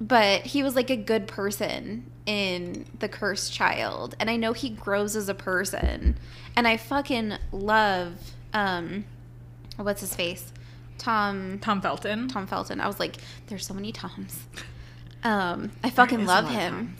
But 0.00 0.42
he 0.42 0.62
was 0.62 0.74
like 0.74 0.90
a 0.90 0.96
good 0.96 1.28
person 1.28 2.10
in 2.26 2.84
The 2.98 3.08
Cursed 3.08 3.52
Child 3.52 4.16
and 4.18 4.28
I 4.28 4.36
know 4.36 4.52
he 4.52 4.70
grows 4.70 5.14
as 5.14 5.28
a 5.28 5.34
person. 5.34 6.18
And 6.56 6.66
I 6.66 6.76
fucking 6.76 7.34
love 7.52 8.32
um 8.52 9.04
what's 9.76 10.00
his 10.00 10.16
face? 10.16 10.52
Tom 10.98 11.58
Tom 11.60 11.80
Felton. 11.80 12.28
Tom 12.28 12.46
Felton. 12.46 12.80
I 12.80 12.86
was 12.86 12.98
like 13.00 13.16
there's 13.46 13.66
so 13.66 13.74
many 13.74 13.92
Toms. 13.92 14.40
Um 15.24 15.72
I 15.82 15.90
fucking 15.90 16.24
love 16.24 16.48
him. 16.48 16.94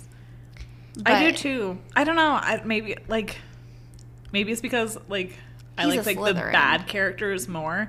I 1.05 1.31
do 1.31 1.37
too. 1.37 1.79
I 1.95 2.03
don't 2.03 2.17
know. 2.17 2.33
I 2.33 2.61
maybe 2.65 2.97
like 3.07 3.37
maybe 4.33 4.51
it's 4.51 4.61
because 4.61 4.99
like 5.09 5.39
I 5.79 5.85
like 5.85 6.07
like 6.07 6.17
the 6.17 6.35
bad 6.35 6.89
characters 6.89 7.47
more. 7.47 7.89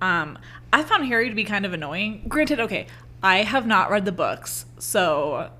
Um 0.00 0.38
I 0.72 0.82
found 0.82 1.06
Harry 1.06 1.28
to 1.28 1.34
be 1.34 1.44
kind 1.44 1.64
of 1.64 1.74
annoying. 1.74 2.24
Granted, 2.28 2.60
okay, 2.60 2.86
I 3.22 3.38
have 3.42 3.66
not 3.66 3.90
read 3.90 4.04
the 4.04 4.12
books, 4.12 4.64
so 4.78 5.50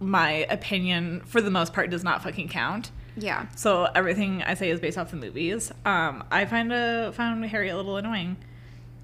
my 0.00 0.46
opinion 0.50 1.22
for 1.24 1.40
the 1.40 1.50
most 1.50 1.72
part 1.72 1.90
does 1.90 2.04
not 2.04 2.22
fucking 2.22 2.48
count. 2.48 2.90
Yeah. 3.16 3.46
So 3.56 3.84
everything 3.94 4.42
I 4.42 4.54
say 4.54 4.70
is 4.70 4.80
based 4.80 4.98
off 4.98 5.10
the 5.10 5.16
movies. 5.16 5.72
Um, 5.84 6.22
I 6.30 6.44
find 6.44 6.72
a, 6.72 7.12
found 7.12 7.44
Harry 7.46 7.70
a 7.70 7.76
little 7.76 7.96
annoying, 7.96 8.36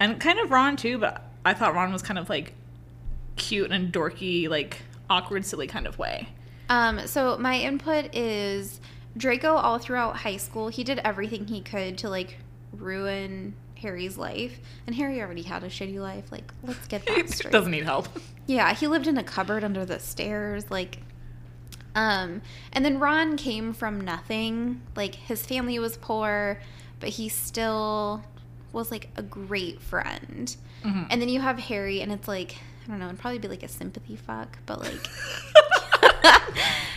and 0.02 0.20
kind 0.20 0.38
of 0.38 0.50
Ron 0.50 0.76
too. 0.76 0.98
But 0.98 1.22
I 1.44 1.54
thought 1.54 1.74
Ron 1.74 1.92
was 1.92 2.02
kind 2.02 2.18
of 2.18 2.28
like 2.28 2.54
cute 3.36 3.70
and 3.70 3.92
dorky, 3.92 4.48
like 4.48 4.82
awkward, 5.10 5.44
silly 5.44 5.66
kind 5.66 5.86
of 5.86 5.98
way. 5.98 6.28
Um, 6.68 7.06
so 7.06 7.36
my 7.38 7.58
input 7.58 8.14
is 8.14 8.80
Draco 9.16 9.54
all 9.54 9.78
throughout 9.78 10.16
high 10.16 10.38
school, 10.38 10.68
he 10.68 10.84
did 10.84 10.98
everything 11.04 11.46
he 11.46 11.60
could 11.60 11.98
to 11.98 12.08
like 12.08 12.38
ruin 12.72 13.54
Harry's 13.76 14.16
life. 14.16 14.58
And 14.86 14.94
Harry 14.96 15.20
already 15.20 15.42
had 15.42 15.64
a 15.64 15.68
shitty 15.68 15.98
life. 15.98 16.30
Like, 16.32 16.50
let's 16.62 16.86
get 16.88 17.04
that 17.06 17.16
He 17.16 17.26
straight. 17.26 17.52
doesn't 17.52 17.70
need 17.70 17.84
help. 17.84 18.08
Yeah, 18.46 18.72
he 18.74 18.86
lived 18.86 19.06
in 19.06 19.18
a 19.18 19.24
cupboard 19.24 19.64
under 19.64 19.84
the 19.84 19.98
stairs. 19.98 20.70
Like, 20.70 20.98
Um, 21.94 22.40
and 22.72 22.84
then 22.84 22.98
Ron 22.98 23.36
came 23.36 23.72
from 23.74 24.00
nothing. 24.00 24.80
Like 24.96 25.14
his 25.16 25.44
family 25.44 25.78
was 25.78 25.96
poor, 25.98 26.58
but 27.00 27.10
he 27.10 27.28
still 27.28 28.24
was 28.72 28.90
like 28.90 29.08
a 29.16 29.22
great 29.22 29.80
friend. 29.80 30.54
Mhm. 30.84 31.06
And 31.10 31.20
then 31.20 31.28
you 31.28 31.40
have 31.40 31.58
Harry, 31.58 32.00
and 32.00 32.10
it's 32.12 32.28
like 32.28 32.56
I 32.84 32.88
don't 32.88 32.98
know, 32.98 33.06
it'd 33.06 33.18
probably 33.20 33.38
be 33.38 33.48
like 33.48 33.62
a 33.62 33.68
sympathy 33.68 34.16
fuck, 34.16 34.58
but 34.66 34.80
like. 34.80 35.08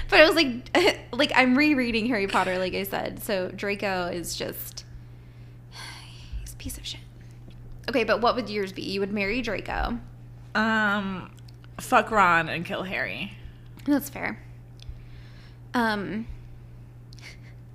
but 0.10 0.20
it 0.20 0.26
was 0.28 0.36
like, 0.36 1.00
like 1.14 1.32
I'm 1.36 1.56
rereading 1.56 2.08
Harry 2.08 2.28
Potter, 2.28 2.58
like 2.58 2.74
I 2.74 2.84
said. 2.84 3.22
So 3.22 3.50
Draco 3.50 4.08
is 4.08 4.36
just, 4.36 4.84
he's 6.42 6.54
a 6.54 6.58
piece 6.58 6.78
of 6.78 6.86
shit. 6.86 7.02
Okay, 7.88 8.04
but 8.04 8.20
what 8.22 8.36
would 8.36 8.50
yours 8.50 8.72
be? 8.72 8.82
You 8.82 9.00
would 9.00 9.14
marry 9.14 9.42
Draco. 9.44 10.00
Um, 10.56 11.32
fuck 11.80 12.10
Ron 12.10 12.50
and 12.50 12.66
kill 12.66 12.82
Harry. 12.84 13.34
That's 13.86 14.10
fair. 14.10 14.42
Um, 15.76 16.26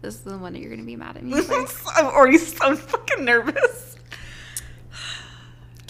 this 0.02 0.14
is 0.14 0.20
the 0.22 0.38
one 0.38 0.52
that 0.54 0.60
you're 0.60 0.70
gonna 0.70 0.82
be 0.82 0.96
mad 0.96 1.16
at 1.16 1.22
me 1.24 1.40
for. 1.42 1.66
I'm 1.96 2.06
already 2.06 2.38
so 2.38 2.74
fucking 2.76 3.24
nervous. 3.24 3.96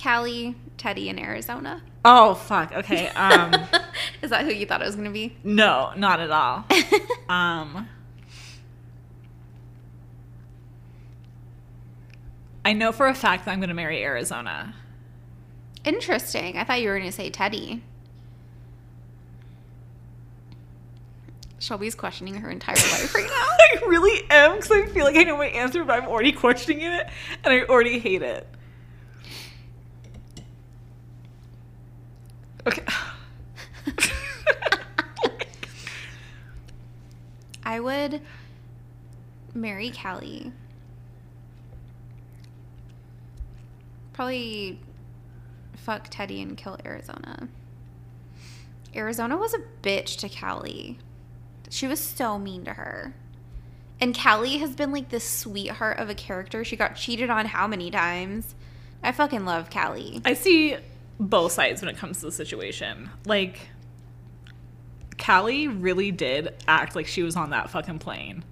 Callie, 0.02 0.56
Teddy, 0.78 1.08
and 1.08 1.20
Arizona. 1.20 1.82
Oh 2.04 2.34
fuck. 2.34 2.72
Okay. 2.72 3.08
Um, 3.08 3.54
is 4.22 4.30
that 4.30 4.44
who 4.44 4.52
you 4.52 4.66
thought 4.66 4.82
it 4.82 4.86
was 4.86 4.96
gonna 4.96 5.10
be? 5.10 5.36
no, 5.44 5.92
not 5.96 6.20
at 6.20 6.30
all. 6.30 6.64
Um, 7.30 7.88
I 12.64 12.72
know 12.72 12.90
for 12.90 13.06
a 13.06 13.14
fact 13.14 13.44
that 13.44 13.52
I'm 13.52 13.60
gonna 13.60 13.72
marry 13.72 14.02
Arizona. 14.02 14.74
Interesting. 15.84 16.58
I 16.58 16.64
thought 16.64 16.82
you 16.82 16.88
were 16.88 16.98
gonna 16.98 17.12
say 17.12 17.30
Teddy. 17.30 17.84
Shelby's 21.60 21.94
questioning 21.94 22.34
her 22.34 22.50
entire 22.50 22.74
life 22.74 23.14
right 23.14 23.24
now. 23.24 23.30
I 23.30 23.86
really 23.86 24.26
am 24.30 24.56
because 24.56 24.72
I 24.72 24.86
feel 24.86 25.04
like 25.04 25.14
I 25.16 25.22
know 25.24 25.36
my 25.36 25.46
answer, 25.46 25.84
but 25.84 26.02
I'm 26.02 26.08
already 26.08 26.32
questioning 26.32 26.82
it, 26.82 27.06
and 27.44 27.54
I 27.54 27.62
already 27.64 27.98
hate 28.00 28.22
it. 28.22 28.46
Okay. 32.66 32.82
I 37.62 37.78
would 37.78 38.20
marry 39.54 39.90
Callie. 39.90 40.52
Probably 44.12 44.80
fuck 45.76 46.08
Teddy 46.10 46.42
and 46.42 46.56
kill 46.56 46.78
Arizona. 46.84 47.48
Arizona 48.94 49.36
was 49.36 49.54
a 49.54 49.60
bitch 49.82 50.18
to 50.18 50.28
Callie. 50.28 50.98
She 51.70 51.86
was 51.86 52.00
so 52.00 52.38
mean 52.38 52.64
to 52.64 52.72
her. 52.74 53.14
And 54.00 54.18
Callie 54.18 54.58
has 54.58 54.74
been 54.74 54.92
like 54.92 55.08
this 55.10 55.24
sweetheart 55.24 55.98
of 55.98 56.10
a 56.10 56.14
character. 56.14 56.64
She 56.64 56.76
got 56.76 56.96
cheated 56.96 57.30
on 57.30 57.46
how 57.46 57.66
many 57.66 57.90
times? 57.90 58.54
I 59.02 59.12
fucking 59.12 59.44
love 59.44 59.70
Callie. 59.70 60.20
I 60.24 60.34
see 60.34 60.76
both 61.18 61.52
sides 61.52 61.80
when 61.80 61.88
it 61.88 61.96
comes 61.96 62.18
to 62.20 62.26
the 62.26 62.32
situation. 62.32 63.10
Like, 63.24 63.68
Callie 65.18 65.68
really 65.68 66.10
did 66.10 66.54
act 66.66 66.96
like 66.96 67.06
she 67.06 67.22
was 67.22 67.36
on 67.36 67.50
that 67.50 67.70
fucking 67.70 67.98
plane. 67.98 68.44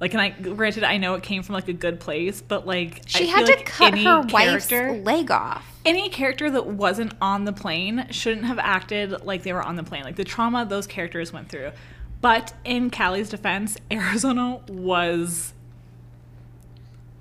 Like, 0.00 0.12
and 0.12 0.20
I 0.20 0.30
granted, 0.30 0.84
I 0.84 0.98
know 0.98 1.14
it 1.14 1.22
came 1.22 1.42
from 1.42 1.54
like 1.54 1.68
a 1.68 1.72
good 1.72 1.98
place, 1.98 2.42
but 2.42 2.66
like, 2.66 3.02
She 3.06 3.24
I 3.24 3.26
had 3.28 3.46
to 3.46 3.52
like 3.52 3.64
cut 3.66 3.98
her 3.98 4.22
wife's 4.30 4.70
leg 4.70 5.30
off. 5.30 5.66
any 5.84 6.08
character 6.10 6.50
that 6.50 6.66
wasn't 6.66 7.14
on 7.22 7.44
the 7.44 7.52
plane 7.52 8.06
shouldn't 8.10 8.44
have 8.46 8.58
acted 8.58 9.24
like 9.24 9.44
they 9.44 9.52
were 9.52 9.62
on 9.62 9.76
the 9.76 9.82
plane. 9.84 10.04
Like 10.04 10.16
the 10.16 10.24
trauma 10.24 10.66
those 10.66 10.86
characters 10.86 11.32
went 11.32 11.48
through. 11.48 11.70
But 12.24 12.54
in 12.64 12.88
Callie's 12.88 13.28
defense, 13.28 13.76
Arizona 13.92 14.58
was 14.66 15.52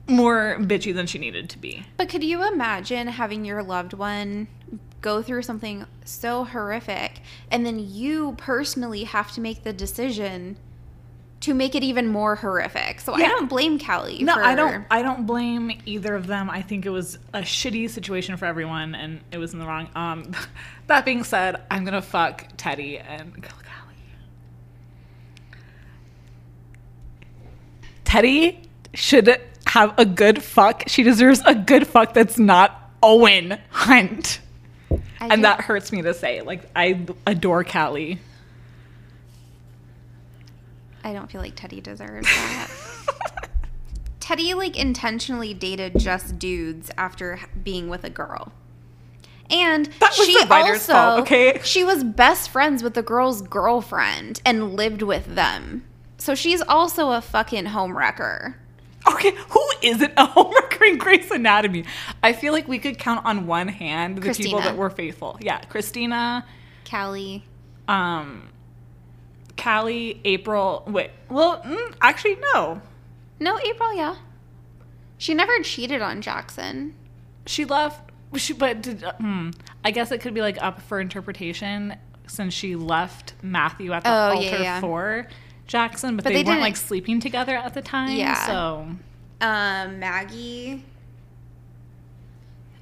more 0.08 0.56
bitchy 0.62 0.96
than 0.96 1.08
she 1.08 1.18
needed 1.18 1.50
to 1.50 1.58
be. 1.58 1.86
But 1.98 2.08
could 2.08 2.24
you 2.24 2.48
imagine 2.48 3.08
having 3.08 3.44
your 3.44 3.62
loved 3.64 3.92
one 3.92 4.48
go 5.02 5.22
through 5.22 5.42
something 5.42 5.86
so 6.06 6.46
horrific 6.46 7.20
and 7.52 7.66
then 7.66 7.80
you 7.80 8.36
personally 8.38 9.04
have 9.04 9.30
to 9.34 9.42
make 9.42 9.64
the 9.66 9.74
decision 9.74 10.56
to 11.42 11.54
make 11.54 11.76
it 11.76 11.84
even 11.84 12.08
more 12.08 12.36
horrific? 12.36 13.02
So 13.02 13.14
I 13.14 13.28
don't 13.28 13.50
blame 13.50 13.80
Callie. 13.80 14.24
No, 14.24 14.36
for, 14.36 14.44
I 14.46 14.56
don't. 14.56 14.86
I 14.90 15.02
don't 15.02 15.26
blame 15.26 15.82
either 15.86 16.16
of 16.16 16.28
them. 16.28 16.50
I 16.50 16.62
think 16.62 16.86
it 16.86 16.92
was 16.92 17.20
a 17.34 17.42
shitty 17.42 17.90
situation 17.90 18.38
for 18.38 18.46
everyone, 18.46 18.96
and 18.96 19.20
it 19.34 19.38
was 19.38 19.52
in 19.52 19.60
the 19.60 19.66
wrong. 19.66 19.90
Um, 19.96 20.32
that 20.88 21.04
being 21.04 21.26
said, 21.26 21.62
I'm 21.70 21.84
gonna 21.84 22.02
fuck 22.02 22.48
Teddy 22.56 23.00
and 23.00 23.34
kill 23.34 23.52
Callie. 23.52 23.74
Teddy 28.14 28.62
should 28.94 29.42
have 29.66 29.96
a 29.98 30.06
good 30.06 30.44
fuck. 30.44 30.84
She 30.86 31.02
deserves 31.02 31.42
a 31.48 31.56
good 31.56 31.88
fuck 31.88 32.14
that's 32.14 32.38
not 32.38 32.92
Owen 33.02 33.58
Hunt, 33.72 34.40
I 34.92 35.00
and 35.22 35.38
do- 35.38 35.42
that 35.42 35.62
hurts 35.62 35.92
me 35.92 36.04
to 36.04 36.14
say. 36.14 36.42
Like 36.42 36.70
I 36.76 37.08
adore 37.26 37.64
Callie. 37.64 38.20
I 41.04 41.12
don't 41.12 41.32
feel 41.32 41.42
like 41.42 41.56
Teddy 41.56 41.82
deserves 41.82 42.28
that. 42.28 42.70
Teddy 44.20 44.54
like 44.54 44.78
intentionally 44.78 45.56
dated 45.56 45.98
just 45.98 46.38
dudes 46.38 46.92
after 46.96 47.40
being 47.64 47.90
with 47.90 48.04
a 48.04 48.12
girl. 48.12 48.52
And 49.50 49.90
she 50.12 50.38
also 50.40 50.94
fault, 50.94 51.22
okay? 51.22 51.60
she 51.64 51.84
was 51.84 52.04
best 52.04 52.52
friends 52.52 52.84
with 52.84 52.94
the 52.94 53.02
girl's 53.02 53.42
girlfriend 53.42 54.40
and 54.46 54.76
lived 54.76 55.02
with 55.02 55.34
them. 55.34 55.86
So 56.24 56.36
she's 56.36 56.62
also 56.62 57.12
a 57.12 57.20
fucking 57.20 57.66
homewrecker. 57.66 58.54
Okay, 59.06 59.32
who 59.50 59.70
isn't 59.82 60.14
a 60.18 60.26
homewrecker 60.26 60.88
in 60.88 60.98
Grey's 60.98 61.30
Anatomy? 61.30 61.84
I 62.24 62.32
feel 62.32 62.54
like 62.54 62.66
we 62.66 62.80
could 62.80 62.98
count 62.98 63.26
on 63.26 63.46
one 63.46 63.68
hand 63.68 64.20
the 64.20 64.34
people 64.34 64.62
that 64.62 64.78
were 64.78 64.90
faithful. 64.90 65.38
Yeah, 65.42 65.60
Cristina, 65.66 66.46
Callie. 66.90 67.44
um, 67.90 68.48
Callie, 69.58 70.22
April. 70.24 70.84
Wait, 70.88 71.12
well, 71.30 71.62
mm, 71.62 71.94
actually, 72.02 72.38
no. 72.54 72.82
No, 73.42 73.60
April, 73.60 73.94
yeah. 73.94 74.16
She 75.18 75.34
never 75.34 75.60
cheated 75.60 76.02
on 76.02 76.22
Jackson. 76.22 76.96
She 77.48 77.66
left. 77.66 78.12
She, 78.38 78.54
but 78.54 78.82
did, 78.82 79.04
uh, 79.04 79.12
hmm, 79.16 79.50
I 79.84 79.92
guess 79.92 80.10
it 80.14 80.22
could 80.22 80.34
be 80.34 80.40
like 80.40 80.58
up 80.64 80.82
for 80.84 81.02
interpretation 81.02 81.98
since 82.28 82.54
she 82.54 82.78
left 82.78 83.34
Matthew 83.42 83.92
at 83.92 84.06
the 84.06 84.10
Oh, 84.10 84.14
altar 84.36 84.42
yeah, 84.42 84.62
yeah. 84.62 84.80
for 84.80 85.28
Jackson, 85.74 86.16
but, 86.16 86.24
But 86.24 86.34
they, 86.34 86.44
they 86.44 86.48
weren't 86.48 86.62
like 86.62 86.76
sleeping 86.78 87.20
together 87.20 87.56
at 87.56 87.74
the 87.74 87.82
time. 87.82 88.16
Yeah. 88.16 88.46
So 88.46 88.88
Um, 89.42 90.00
Maggie. 90.00 90.86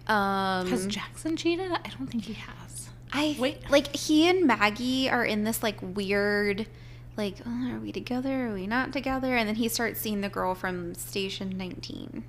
Um, 0.08 0.68
has 0.68 0.88
Jackson 0.88 1.38
cheated? 1.38 1.72
I 1.72 1.90
don't 1.98 2.08
think 2.08 2.26
he 2.26 2.34
has. 2.34 2.90
I 3.14 3.38
Wait. 3.40 3.70
like 3.72 3.96
he 3.96 4.28
and 4.28 4.46
Maggie 4.46 5.10
are 5.10 5.24
in 5.24 5.46
this 5.46 5.64
like 5.64 5.78
weird, 5.82 6.68
like, 7.16 7.36
oh, 7.46 7.72
are 7.72 7.80
we 7.80 7.94
together? 7.94 8.48
Are 8.50 8.54
we 8.54 8.68
not 8.68 8.92
together? 8.92 9.38
And 9.38 9.48
then 9.48 9.56
he 9.56 9.70
starts 9.70 10.02
seeing 10.02 10.20
the 10.20 10.28
girl 10.30 10.54
from 10.54 10.94
Station 10.94 11.58
19. 11.58 12.26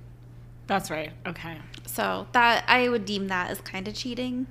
That's 0.67 0.89
right. 0.89 1.11
Okay. 1.27 1.57
So 1.85 2.25
that 2.31 2.63
I 2.69 2.87
would 2.87 3.03
deem 3.03 3.27
that 3.27 3.49
as 3.49 3.59
kind 3.59 3.85
of 3.89 3.95
cheating. 3.95 4.47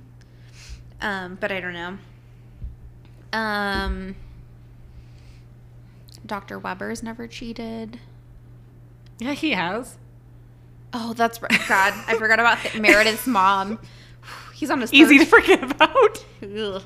Um, 1.01 1.39
but 1.41 1.51
I 1.51 1.59
don't 1.59 1.73
know. 1.73 1.97
Um, 3.33 4.15
Dr. 6.25 6.59
Webber's 6.59 7.03
never 7.03 7.27
cheated. 7.27 7.99
Yeah, 9.19 9.33
he 9.33 9.51
has. 9.51 9.97
Oh, 10.93 11.13
that's 11.13 11.41
right. 11.41 11.51
God, 11.67 11.93
I 12.07 12.15
forgot 12.17 12.39
about 12.39 12.59
the, 12.61 12.79
Meredith's 12.79 13.27
mom. 13.27 13.79
He's 14.53 14.69
on 14.69 14.81
his 14.81 14.93
Easy 14.93 15.17
to 15.19 15.25
forget 15.25 15.63
about. 15.63 16.23
Ugh. 16.41 16.83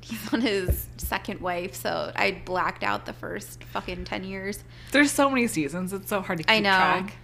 He's 0.00 0.32
on 0.32 0.40
his 0.40 0.86
second 0.96 1.40
wife, 1.40 1.74
so 1.74 2.12
I 2.16 2.40
blacked 2.46 2.82
out 2.82 3.04
the 3.04 3.12
first 3.12 3.62
fucking 3.64 4.04
ten 4.06 4.24
years. 4.24 4.64
There's 4.90 5.10
so 5.10 5.28
many 5.28 5.46
seasons. 5.48 5.92
It's 5.92 6.08
so 6.08 6.22
hard 6.22 6.38
to 6.38 6.44
keep 6.44 6.50
I 6.50 6.60
know. 6.60 6.70
track. 6.70 7.16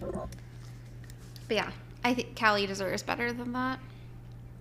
But 0.00 1.54
yeah, 1.56 1.70
I 2.02 2.14
think 2.14 2.38
Callie 2.38 2.66
deserves 2.66 3.02
better 3.02 3.30
than 3.32 3.52
that. 3.52 3.78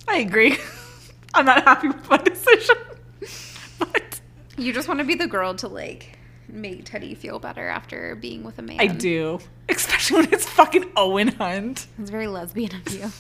I 0.07 0.17
agree. 0.17 0.57
I'm 1.33 1.45
not 1.45 1.63
happy 1.63 1.87
with 1.87 2.09
my 2.09 2.17
decision. 2.17 2.75
but 3.79 4.12
You 4.57 4.73
just 4.73 4.87
want 4.87 4.99
to 4.99 5.05
be 5.05 5.15
the 5.15 5.27
girl 5.27 5.53
to 5.55 5.67
like 5.67 6.17
make 6.47 6.85
Teddy 6.85 7.15
feel 7.15 7.39
better 7.39 7.67
after 7.67 8.15
being 8.15 8.43
with 8.43 8.59
a 8.59 8.61
man. 8.61 8.79
I 8.79 8.87
do. 8.87 9.39
Especially 9.69 10.21
when 10.21 10.33
it's 10.33 10.47
fucking 10.47 10.91
Owen 10.95 11.29
Hunt. 11.29 11.87
It's 11.99 12.09
very 12.09 12.27
lesbian 12.27 12.75
of 12.75 12.93
you. 12.93 13.11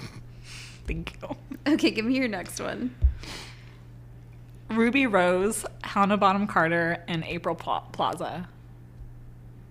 Thank 0.86 1.14
you. 1.20 1.36
Okay, 1.74 1.90
give 1.90 2.04
me 2.04 2.16
your 2.16 2.28
next 2.28 2.60
one. 2.60 2.94
Ruby 4.70 5.06
Rose, 5.06 5.66
Hannah 5.82 6.16
Bottom 6.16 6.46
Carter, 6.46 7.04
and 7.06 7.24
April 7.24 7.54
Pla- 7.54 7.80
Plaza. 7.92 8.48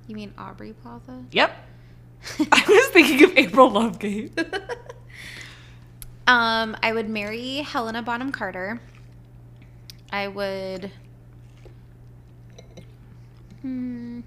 You 0.08 0.16
mean 0.16 0.34
Aubrey 0.38 0.74
Plaza? 0.74 1.24
Yep. 1.32 1.68
I 2.52 2.64
was 2.68 2.88
thinking 2.90 3.24
of 3.24 3.38
April 3.38 3.72
Lovegate. 3.72 4.62
Um, 6.28 6.78
I 6.82 6.94
would 6.94 7.10
marry 7.10 7.58
Helena 7.58 8.02
Bonham 8.04 8.32
Carter. 8.32 8.80
I 10.12 10.28
would 10.28 10.92
Hmm. 13.62 14.22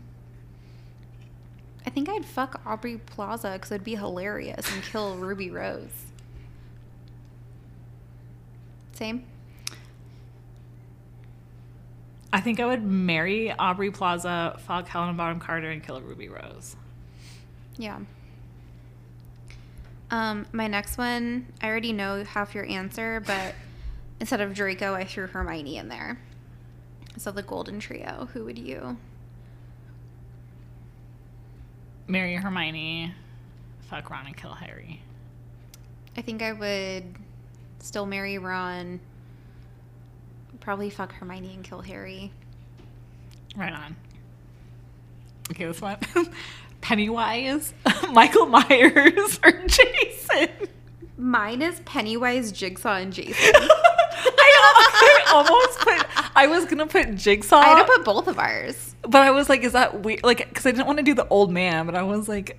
I 1.87 1.91
think 1.91 2.09
I'd 2.09 2.25
fuck 2.25 2.61
Aubrey 2.65 2.99
Plaza 2.99 3.53
because 3.53 3.71
it'd 3.71 3.85
be 3.85 3.97
hilarious 3.97 4.73
and 4.73 4.83
kill 4.83 5.17
Ruby 5.19 5.51
Rose. 5.51 5.91
Same. 8.93 9.25
I 12.33 12.41
think 12.41 12.59
I 12.59 12.67
would 12.67 12.83
marry 12.85 13.53
Aubrey 13.53 13.91
Plaza, 13.91 14.57
fuck 14.67 14.89
Helena 14.89 15.13
Bottom 15.13 15.41
Carter, 15.41 15.71
and 15.71 15.85
kill 15.85 16.01
Ruby 16.01 16.29
Rose. 16.29 16.75
Yeah. 17.77 18.01
Um, 20.11 20.47
my 20.53 20.67
next 20.67 20.97
one, 20.97 21.47
I 21.61 21.69
already 21.69 21.93
know 21.93 22.25
half 22.25 22.55
your 22.55 22.65
answer, 22.67 23.23
but 23.27 23.55
instead 24.21 24.41
of 24.41 24.55
Draco, 24.55 24.95
I 24.95 25.05
threw 25.05 25.27
Hermione 25.27 25.77
in 25.77 25.89
there. 25.89 26.21
So 27.17 27.31
the 27.31 27.43
golden 27.43 27.81
trio, 27.81 28.29
who 28.33 28.45
would 28.45 28.59
you? 28.59 28.97
Marry 32.07 32.35
Hermione, 32.35 33.15
fuck 33.89 34.11
Ron, 34.11 34.27
and 34.27 34.37
kill 34.37 34.53
Harry. 34.53 35.01
I 36.17 36.23
think 36.23 36.43
I 36.43 36.53
would 36.53 37.05
still 37.79 38.07
marry 38.07 38.39
Ron. 38.39 39.01
Probably 40.61 40.91
fuck 40.91 41.13
Hermione 41.13 41.55
and 41.55 41.65
kill 41.65 41.81
Harry. 41.81 42.33
Right 43.57 43.73
on. 43.73 43.97
Okay, 45.51 45.67
this 45.67 45.81
one. 45.81 45.99
Pennywise, 46.81 47.73
Michael 48.13 48.47
Myers, 48.47 49.41
or 49.45 49.53
Jason. 49.67 50.49
Mine 51.17 51.63
is 51.63 51.81
Pennywise, 51.81 52.53
Jigsaw, 52.53 52.97
and 52.97 53.13
Jason. 53.13 53.53
Almost 55.35 55.79
put. 55.81 56.07
I 56.37 56.47
was 56.47 56.65
gonna 56.67 56.87
put 56.87 57.15
Jigsaw. 57.15 57.57
I 57.57 57.65
had 57.65 57.79
to 57.87 57.93
put 57.93 58.05
both 58.05 58.29
of 58.29 58.39
ours. 58.39 58.95
But 59.03 59.23
I 59.23 59.31
was 59.31 59.49
like, 59.49 59.63
is 59.63 59.73
that 59.73 60.03
weird? 60.03 60.23
Like, 60.25 60.49
because 60.49 60.65
I 60.67 60.71
didn't 60.71 60.87
want 60.87 60.99
to 60.99 61.03
do 61.05 61.15
the 61.15 61.27
old 61.29 61.53
man, 61.53 61.87
but 61.87 61.95
I 61.95 62.03
was 62.03 62.29
like, 62.29 62.59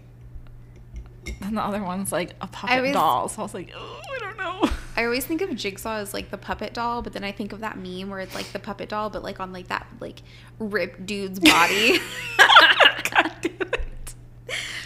and 1.41 1.57
the 1.57 1.61
other 1.61 1.81
one's 1.83 2.11
like 2.11 2.33
a 2.41 2.47
puppet 2.47 2.81
was- 2.83 2.93
doll. 2.93 3.29
So 3.29 3.41
I 3.41 3.43
was 3.43 3.53
like, 3.53 3.71
oh, 3.75 4.01
I 4.15 4.19
don't 4.19 4.37
know. 4.37 4.69
I 4.97 5.03
always 5.05 5.25
think 5.25 5.41
of 5.41 5.53
Jigsaw 5.55 5.97
as 5.97 6.13
like 6.13 6.31
the 6.31 6.37
puppet 6.37 6.73
doll, 6.73 7.01
but 7.01 7.13
then 7.13 7.23
I 7.23 7.31
think 7.31 7.51
of 7.51 7.59
that 7.61 7.77
meme 7.77 8.09
where 8.09 8.19
it's 8.19 8.33
like 8.35 8.51
the 8.53 8.59
puppet 8.59 8.89
doll, 8.89 9.09
but 9.09 9.23
like 9.23 9.39
on 9.39 9.51
like 9.51 9.67
that 9.67 9.87
like 9.99 10.21
ripped 10.59 11.05
dude's 11.05 11.39
body. 11.39 11.99
God 12.37 13.31
damn 13.41 13.51
it. 13.73 14.15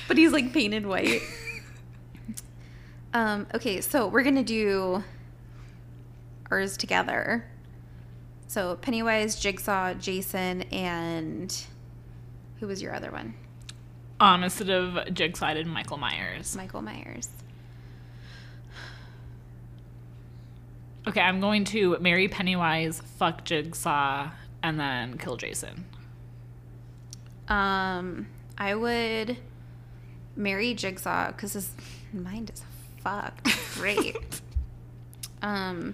but 0.07 0.17
he's 0.17 0.31
like 0.31 0.53
painted 0.53 0.85
white. 0.85 1.21
Um, 3.11 3.47
okay, 3.55 3.81
so 3.81 4.07
we're 4.07 4.21
gonna 4.21 4.43
do 4.43 5.03
ours 6.51 6.77
together. 6.77 7.43
So 8.49 8.77
Pennywise, 8.77 9.39
Jigsaw, 9.39 9.93
Jason, 9.93 10.63
and 10.71 11.55
who 12.59 12.65
was 12.65 12.81
your 12.81 12.95
other 12.95 13.11
one? 13.11 13.35
Um, 14.19 14.43
instead 14.43 14.71
of 14.71 15.13
Jigsaw, 15.13 15.53
did 15.53 15.67
Michael 15.67 15.97
Myers. 15.97 16.55
Michael 16.55 16.81
Myers. 16.81 17.29
Okay, 21.07 21.21
I'm 21.21 21.39
going 21.39 21.63
to 21.65 21.99
marry 21.99 22.27
Pennywise, 22.27 23.03
fuck 23.19 23.45
Jigsaw, 23.45 24.31
and 24.63 24.79
then 24.79 25.19
kill 25.19 25.37
Jason. 25.37 25.85
Um, 27.49 28.25
I 28.57 28.73
would 28.73 29.37
marry 30.35 30.73
Jigsaw 30.73 31.27
because 31.33 31.53
his 31.53 31.69
mind 32.11 32.49
is 32.51 32.63
fucked. 33.03 33.47
Great. 33.75 34.17
um, 35.43 35.93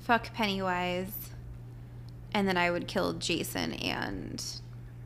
fuck 0.00 0.34
Pennywise, 0.34 1.10
and 2.36 2.46
then 2.46 2.58
I 2.58 2.70
would 2.70 2.86
kill 2.86 3.14
Jason 3.14 3.72
and 3.72 4.44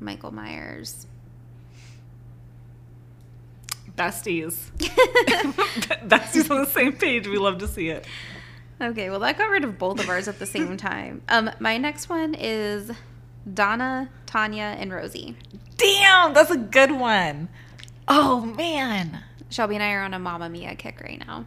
Michael 0.00 0.32
Myers. 0.32 1.06
Besties. 3.96 4.72
Besties 6.08 6.50
on 6.50 6.64
the 6.64 6.66
same 6.66 6.92
page. 6.94 7.28
We 7.28 7.38
love 7.38 7.58
to 7.58 7.68
see 7.68 7.88
it. 7.88 8.04
Okay, 8.80 9.10
well 9.10 9.20
that 9.20 9.38
got 9.38 9.48
rid 9.48 9.62
of 9.62 9.78
both 9.78 10.00
of 10.00 10.08
ours 10.08 10.26
at 10.26 10.40
the 10.40 10.46
same 10.46 10.76
time. 10.76 11.22
Um, 11.28 11.52
my 11.60 11.78
next 11.78 12.08
one 12.08 12.34
is 12.34 12.90
Donna, 13.54 14.10
Tanya, 14.26 14.74
and 14.76 14.92
Rosie. 14.92 15.36
Damn, 15.76 16.34
that's 16.34 16.50
a 16.50 16.56
good 16.56 16.90
one. 16.90 17.48
Oh 18.08 18.40
man. 18.40 19.22
Shelby 19.50 19.76
and 19.76 19.84
I 19.84 19.92
are 19.92 20.02
on 20.02 20.14
a 20.14 20.18
Mamma 20.18 20.48
Mia 20.48 20.74
kick 20.74 21.00
right 21.00 21.24
now. 21.24 21.44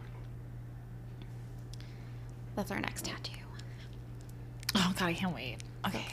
That's 2.56 2.70
our 2.70 2.80
next 2.80 3.04
tattoo. 3.04 3.32
Oh 4.74 4.94
god, 4.98 5.06
I 5.08 5.12
can't 5.12 5.34
wait. 5.34 5.58
Okay. 5.86 6.04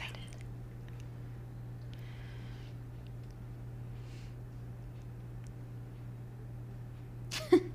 excited. 7.31 7.61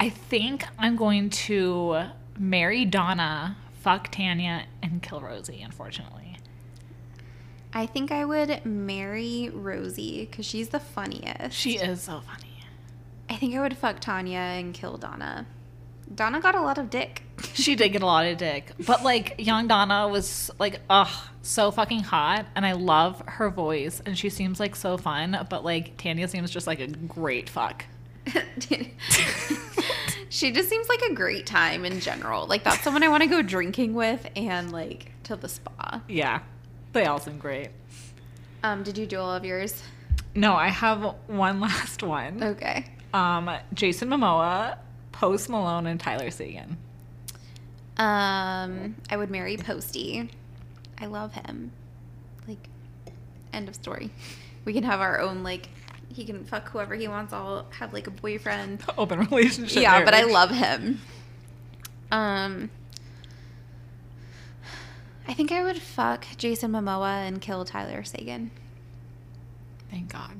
I 0.00 0.10
think 0.10 0.64
I'm 0.78 0.96
going 0.96 1.30
to 1.30 2.04
marry 2.38 2.84
Donna, 2.84 3.56
fuck 3.80 4.10
Tanya, 4.10 4.66
and 4.82 5.02
kill 5.02 5.20
Rosie, 5.20 5.62
unfortunately. 5.62 6.36
I 7.72 7.86
think 7.86 8.10
I 8.10 8.24
would 8.24 8.64
marry 8.64 9.50
Rosie 9.52 10.26
because 10.26 10.46
she's 10.46 10.70
the 10.70 10.80
funniest. 10.80 11.56
She 11.56 11.76
is 11.76 12.02
so 12.02 12.20
funny. 12.20 12.64
I 13.28 13.36
think 13.36 13.54
I 13.54 13.60
would 13.60 13.76
fuck 13.76 14.00
Tanya 14.00 14.38
and 14.38 14.72
kill 14.72 14.96
Donna. 14.96 15.46
Donna 16.14 16.40
got 16.40 16.54
a 16.54 16.60
lot 16.60 16.78
of 16.78 16.90
dick. 16.90 17.22
She 17.54 17.74
did 17.76 17.90
get 17.90 18.02
a 18.02 18.06
lot 18.06 18.26
of 18.26 18.36
dick. 18.38 18.72
But 18.86 19.02
like 19.02 19.34
young 19.38 19.66
Donna 19.68 20.08
was 20.08 20.50
like, 20.58 20.80
ugh, 20.88 21.08
so 21.42 21.70
fucking 21.70 22.00
hot. 22.00 22.46
And 22.54 22.64
I 22.64 22.72
love 22.72 23.22
her 23.26 23.50
voice. 23.50 24.00
And 24.04 24.16
she 24.16 24.28
seems 24.28 24.60
like 24.60 24.76
so 24.76 24.96
fun. 24.96 25.46
But 25.50 25.64
like 25.64 25.96
Tanya 25.96 26.28
seems 26.28 26.50
just 26.50 26.66
like 26.66 26.80
a 26.80 26.86
great 26.86 27.48
fuck. 27.48 27.84
she 30.28 30.50
just 30.52 30.68
seems 30.68 30.88
like 30.88 31.02
a 31.02 31.14
great 31.14 31.46
time 31.46 31.84
in 31.84 32.00
general. 32.00 32.46
Like 32.46 32.64
that's 32.64 32.82
someone 32.82 33.02
I 33.02 33.08
want 33.08 33.22
to 33.22 33.28
go 33.28 33.42
drinking 33.42 33.94
with 33.94 34.28
and 34.36 34.70
like 34.72 35.12
to 35.24 35.36
the 35.36 35.48
spa. 35.48 36.02
Yeah. 36.08 36.40
They 36.92 37.06
all 37.06 37.18
seem 37.18 37.38
great. 37.38 37.70
Um, 38.62 38.82
did 38.82 38.98
you 38.98 39.06
do 39.06 39.18
all 39.18 39.32
of 39.34 39.44
yours? 39.44 39.82
No, 40.34 40.54
I 40.54 40.68
have 40.68 41.14
one 41.26 41.60
last 41.68 42.02
one. 42.02 42.42
Okay. 42.42 42.86
Um, 43.14 43.50
Jason 43.74 44.08
Momoa, 44.08 44.78
Post 45.18 45.48
Malone, 45.48 45.88
and 45.88 45.98
Tyler 45.98 46.30
Seguin. 46.30 46.76
Um, 47.96 48.94
I 49.10 49.16
would 49.16 49.30
marry 49.32 49.56
Posty. 49.56 50.30
I 51.00 51.06
love 51.06 51.32
him. 51.32 51.72
Like, 52.46 52.68
end 53.52 53.68
of 53.68 53.74
story. 53.74 54.10
We 54.64 54.72
can 54.72 54.84
have 54.84 55.00
our 55.00 55.20
own 55.20 55.42
like. 55.42 55.70
He 56.08 56.24
can 56.24 56.44
fuck 56.44 56.68
whoever 56.68 56.94
he 56.94 57.08
wants. 57.08 57.32
I'll 57.32 57.66
have 57.70 57.92
like 57.92 58.06
a 58.06 58.12
boyfriend. 58.12 58.80
Open 58.98 59.18
relationship. 59.18 59.82
yeah, 59.82 60.04
but 60.04 60.14
I 60.14 60.22
love 60.22 60.50
him. 60.50 61.00
Um, 62.12 62.70
I 65.26 65.34
think 65.34 65.50
I 65.50 65.64
would 65.64 65.82
fuck 65.82 66.26
Jason 66.36 66.70
Momoa 66.70 67.26
and 67.26 67.40
kill 67.40 67.64
Tyler 67.64 68.04
Seguin. 68.04 68.52
Thank 69.90 70.12
God. 70.12 70.36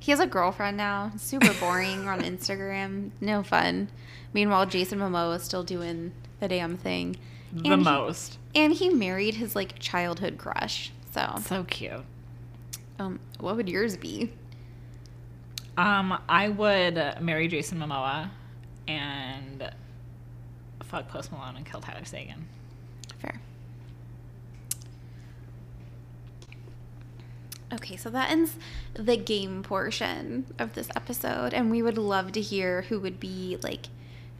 He 0.00 0.10
has 0.12 0.18
a 0.20 0.26
girlfriend 0.26 0.76
now. 0.76 1.12
Super 1.16 1.52
boring 1.60 2.08
on 2.08 2.22
Instagram. 2.22 3.10
No 3.20 3.42
fun. 3.42 3.88
Meanwhile, 4.32 4.66
Jason 4.66 4.98
Momoa 4.98 5.36
is 5.36 5.42
still 5.44 5.62
doing 5.62 6.12
the 6.40 6.48
damn 6.48 6.76
thing. 6.76 7.16
The 7.52 7.70
And 7.70 7.80
he- 7.82 7.84
most. 7.84 8.38
And 8.54 8.72
he 8.72 8.88
married 8.90 9.34
his 9.34 9.54
like 9.54 9.78
childhood 9.78 10.38
crush. 10.38 10.90
So, 11.12 11.34
So 11.44 11.64
cute. 11.64 12.04
um, 12.98 13.20
what 13.38 13.56
would 13.56 13.68
yours 13.68 13.96
be? 13.96 14.32
Um, 15.76 16.18
I 16.28 16.48
would 16.48 17.20
marry 17.20 17.48
Jason 17.48 17.78
Momoa 17.78 18.30
and 18.88 19.70
fuck 20.84 21.08
Post 21.08 21.30
Malone 21.32 21.56
and 21.56 21.66
kill 21.66 21.80
Tyler 21.80 22.04
Seguin. 22.04 22.46
Fair. 23.18 23.40
Okay, 27.72 27.96
so 27.96 28.10
that 28.10 28.30
ends 28.30 28.56
the 28.94 29.16
game 29.16 29.62
portion 29.62 30.46
of 30.58 30.74
this 30.74 30.88
episode, 30.96 31.54
and 31.54 31.70
we 31.70 31.82
would 31.82 31.96
love 31.96 32.32
to 32.32 32.40
hear 32.40 32.82
who 32.82 32.98
would 33.00 33.20
be 33.20 33.58
like 33.62 33.86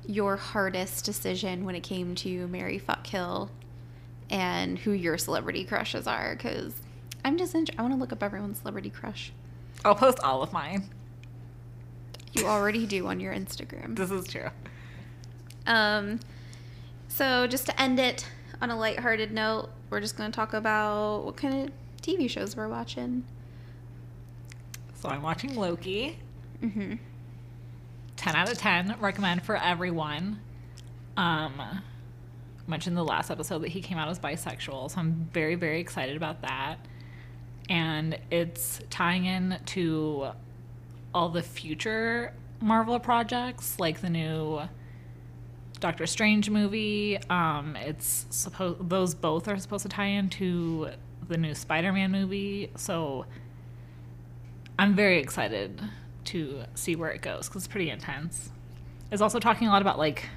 your 0.07 0.37
hardest 0.37 1.05
decision 1.05 1.64
when 1.64 1.77
it 1.77 1.83
came 1.83 2.14
to 2.16 2.49
Marry 2.49 2.79
fuck, 2.79 3.05
kill, 3.05 3.51
and 4.29 4.81
who 4.81 4.90
your 4.90 5.16
celebrity 5.16 5.64
crushes 5.64 6.09
are. 6.09 6.35
Because 6.35 6.75
I'm 7.25 7.38
just 7.38 7.55
int- 7.55 7.71
I 7.79 7.83
want 7.83 7.95
to 7.95 8.01
look 8.01 8.12
up 8.12 8.23
everyone's 8.23 8.59
celebrity 8.59 8.90
crush. 8.90 9.33
I'll 9.85 9.95
post 9.95 10.19
all 10.21 10.43
of 10.43 10.53
mine. 10.53 10.90
You 12.33 12.47
already 12.47 12.87
do 12.87 13.07
on 13.07 13.21
your 13.21 13.35
Instagram. 13.35 13.97
This 13.97 14.11
is 14.11 14.27
true. 14.27 14.51
Um, 15.66 16.21
so 17.09 17.47
just 17.47 17.66
to 17.66 17.81
end 17.81 18.01
it 18.01 18.27
on 18.61 18.71
a 18.71 18.77
lighthearted 18.77 19.33
note, 19.33 19.71
we're 19.88 20.01
just 20.01 20.16
going 20.16 20.31
to 20.31 20.35
talk 20.35 20.53
about 20.53 21.25
what 21.25 21.37
kind 21.37 21.69
of 21.69 21.73
TV 22.11 22.29
shows 22.29 22.57
we're 22.57 22.68
watching. 22.68 23.25
So 24.94 25.09
I'm 25.09 25.23
watching 25.23 25.55
Loki. 25.57 26.18
Mm-hmm. 26.62 26.94
10 28.16 28.37
out 28.37 28.51
of 28.51 28.59
10. 28.59 28.96
Recommend 29.01 29.42
for 29.42 29.57
everyone. 29.57 30.40
Um, 31.16 31.61
mentioned 32.66 32.96
the 32.96 33.05
last 33.05 33.31
episode 33.31 33.61
that 33.61 33.68
he 33.68 33.81
came 33.81 33.99
out 33.99 34.09
as 34.09 34.18
bisexual, 34.18 34.90
so 34.90 34.99
I'm 35.01 35.29
very, 35.33 35.55
very 35.55 35.81
excited 35.81 36.16
about 36.16 36.42
that. 36.42 36.77
and 37.68 38.18
it's 38.31 38.81
tying 38.90 39.27
in 39.27 39.59
to 39.64 40.31
all 41.14 41.29
the 41.29 41.42
future 41.42 42.33
Marvel 42.61 42.99
projects, 42.99 43.79
like 43.79 44.01
the 44.01 44.11
new 44.11 44.61
Doctor 45.79 46.07
Strange 46.07 46.51
movie. 46.51 47.18
Um, 47.31 47.77
it's 47.77 48.27
supposed 48.31 48.88
those 48.88 49.14
both 49.14 49.49
are 49.49 49.57
supposed 49.59 49.83
to 49.85 49.88
tie 49.88 50.07
into 50.07 50.88
the 51.31 51.38
new 51.38 51.55
Spider-Man 51.55 52.11
movie. 52.11 52.71
So 52.77 53.25
I'm 54.79 54.95
very 54.95 55.19
excited 55.19 55.81
to 56.27 56.64
see 56.75 56.97
where 56.97 57.11
it 57.11 57.23
goes 57.23 57.49
because 57.49 57.64
it's 57.64 57.73
pretty 57.73 57.88
intense. 57.88 58.51
It's 59.11 59.23
also 59.23 59.38
talking 59.38 59.66
a 59.69 59.71
lot 59.71 59.81
about 59.83 59.99
like 59.99 60.29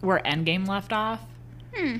where 0.00 0.18
Endgame 0.24 0.66
left 0.68 0.92
off. 0.92 1.20
Hmm. 1.74 1.96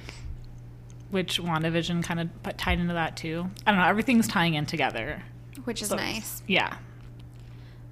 Which 1.11 1.40
WandaVision 1.40 2.02
kind 2.04 2.20
of 2.20 2.56
tied 2.56 2.78
into 2.78 2.94
that 2.94 3.16
too. 3.16 3.50
I 3.66 3.70
don't 3.70 3.80
know. 3.80 3.87
Everything's 3.87 4.28
tying 4.28 4.54
in 4.54 4.66
together. 4.66 5.22
Which 5.64 5.83
is 5.83 5.88
So, 5.88 5.96
nice. 5.96 6.42
Yeah. 6.46 6.76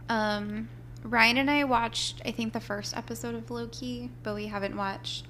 Um, 0.09 0.69
Ryan 1.03 1.38
and 1.38 1.51
I 1.51 1.64
watched, 1.64 2.23
I 2.25 2.31
think, 2.31 2.53
the 2.53 2.61
first 2.61 2.97
episode 2.97 3.35
of 3.35 3.51
Loki, 3.51 4.11
but 4.23 4.35
we 4.35 4.47
haven't 4.47 4.77
watched. 4.77 5.27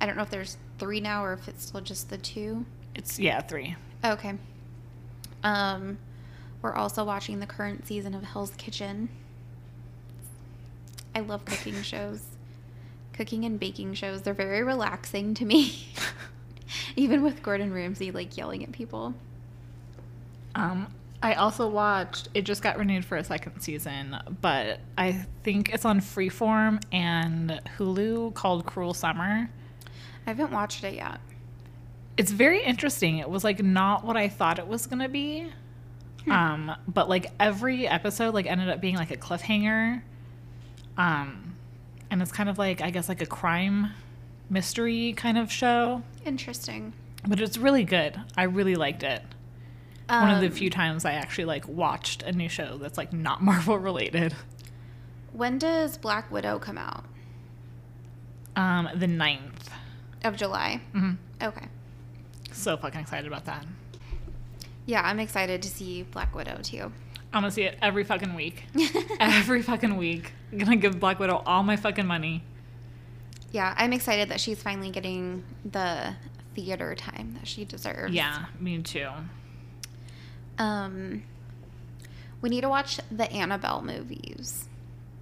I 0.00 0.06
don't 0.06 0.16
know 0.16 0.22
if 0.22 0.30
there's 0.30 0.56
three 0.78 1.00
now 1.00 1.24
or 1.24 1.32
if 1.34 1.48
it's 1.48 1.66
still 1.66 1.80
just 1.80 2.10
the 2.10 2.18
two. 2.18 2.66
It's 2.96 3.18
yeah 3.18 3.40
three. 3.42 3.76
Okay. 4.04 4.34
Um, 5.44 5.98
we're 6.62 6.74
also 6.74 7.04
watching 7.04 7.38
the 7.40 7.46
current 7.46 7.86
season 7.86 8.14
of 8.14 8.22
Hell's 8.24 8.52
Kitchen. 8.56 9.08
I 11.14 11.20
love 11.20 11.44
cooking 11.44 11.82
shows. 11.82 12.24
Cooking 13.12 13.44
and 13.44 13.60
baking 13.60 13.94
shows, 13.94 14.22
they're 14.22 14.34
very 14.34 14.62
relaxing 14.62 15.34
to 15.34 15.44
me. 15.44 15.88
Even 16.96 17.22
with 17.22 17.42
Gordon 17.42 17.72
Ramsay 17.72 18.10
like 18.10 18.36
yelling 18.36 18.64
at 18.64 18.72
people. 18.72 19.14
Um, 20.54 20.88
I 21.22 21.34
also 21.34 21.68
watched. 21.68 22.28
It 22.34 22.42
just 22.42 22.62
got 22.62 22.78
renewed 22.78 23.04
for 23.04 23.16
a 23.16 23.24
second 23.24 23.60
season, 23.60 24.16
but 24.40 24.80
I 24.96 25.26
think 25.44 25.70
it's 25.72 25.84
on 25.84 26.00
Freeform 26.00 26.82
and 26.92 27.60
Hulu 27.78 28.34
called 28.34 28.66
Cruel 28.66 28.94
Summer. 28.94 29.50
I 30.26 30.30
haven't 30.30 30.50
watched 30.50 30.82
it 30.82 30.94
yet. 30.94 31.20
It's 32.16 32.30
very 32.32 32.62
interesting. 32.64 33.18
It 33.18 33.28
was 33.28 33.44
like 33.44 33.62
not 33.62 34.04
what 34.04 34.16
I 34.16 34.28
thought 34.28 34.58
it 34.58 34.66
was 34.66 34.86
gonna 34.86 35.08
be. 35.08 35.50
Um, 36.28 36.72
but 36.88 37.08
like 37.08 37.30
every 37.38 37.86
episode 37.86 38.34
like 38.34 38.46
ended 38.46 38.68
up 38.68 38.80
being 38.80 38.96
like 38.96 39.12
a 39.12 39.16
cliffhanger. 39.16 40.02
Um, 40.96 41.54
and 42.10 42.20
it's 42.20 42.32
kind 42.32 42.48
of 42.48 42.58
like 42.58 42.80
I 42.80 42.90
guess 42.90 43.08
like 43.08 43.20
a 43.22 43.26
crime 43.26 43.92
mystery 44.50 45.12
kind 45.16 45.38
of 45.38 45.52
show, 45.52 46.02
Interesting. 46.24 46.92
but 47.26 47.40
it's 47.40 47.58
really 47.58 47.84
good. 47.84 48.20
I 48.36 48.44
really 48.44 48.74
liked 48.76 49.02
it. 49.02 49.22
One 50.08 50.30
of 50.30 50.40
the 50.40 50.46
Um, 50.46 50.52
few 50.52 50.70
times 50.70 51.04
I 51.04 51.12
actually 51.12 51.44
like 51.46 51.66
watched 51.68 52.22
a 52.22 52.32
new 52.32 52.48
show 52.48 52.78
that's 52.78 52.96
like 52.98 53.12
not 53.12 53.42
Marvel 53.42 53.78
related. 53.78 54.34
When 55.32 55.58
does 55.58 55.96
Black 55.98 56.30
Widow 56.32 56.58
come 56.58 56.78
out? 56.78 57.04
Um, 58.56 58.88
the 58.94 59.06
ninth. 59.06 59.70
Of 60.24 60.36
July. 60.36 60.80
hmm 60.92 61.12
Okay. 61.42 61.66
So 62.56 62.76
fucking 62.76 63.00
excited 63.00 63.26
about 63.26 63.44
that. 63.44 63.64
Yeah, 64.86 65.02
I'm 65.04 65.20
excited 65.20 65.62
to 65.62 65.68
see 65.68 66.02
Black 66.02 66.34
Widow 66.34 66.58
too. 66.62 66.92
I'm 67.32 67.42
gonna 67.42 67.50
see 67.50 67.64
it 67.64 67.76
every 67.82 68.02
fucking 68.04 68.34
week. 68.34 68.64
every 69.20 69.62
fucking 69.62 69.96
week. 69.96 70.32
I'm 70.52 70.58
gonna 70.58 70.76
give 70.76 70.98
Black 70.98 71.18
Widow 71.18 71.42
all 71.44 71.62
my 71.62 71.76
fucking 71.76 72.06
money. 72.06 72.42
yeah, 73.52 73.74
I'm 73.76 73.92
excited 73.92 74.28
that 74.30 74.40
she's 74.40 74.62
finally 74.62 74.90
getting 74.90 75.44
the 75.70 76.14
theater 76.54 76.94
time 76.94 77.34
that 77.38 77.46
she 77.46 77.64
deserves. 77.64 78.14
Yeah, 78.14 78.46
me 78.58 78.80
too. 78.82 79.08
Um, 80.58 81.22
we 82.40 82.48
need 82.48 82.62
to 82.62 82.68
watch 82.68 82.98
the 83.10 83.30
Annabelle 83.30 83.82
movies 83.82 84.68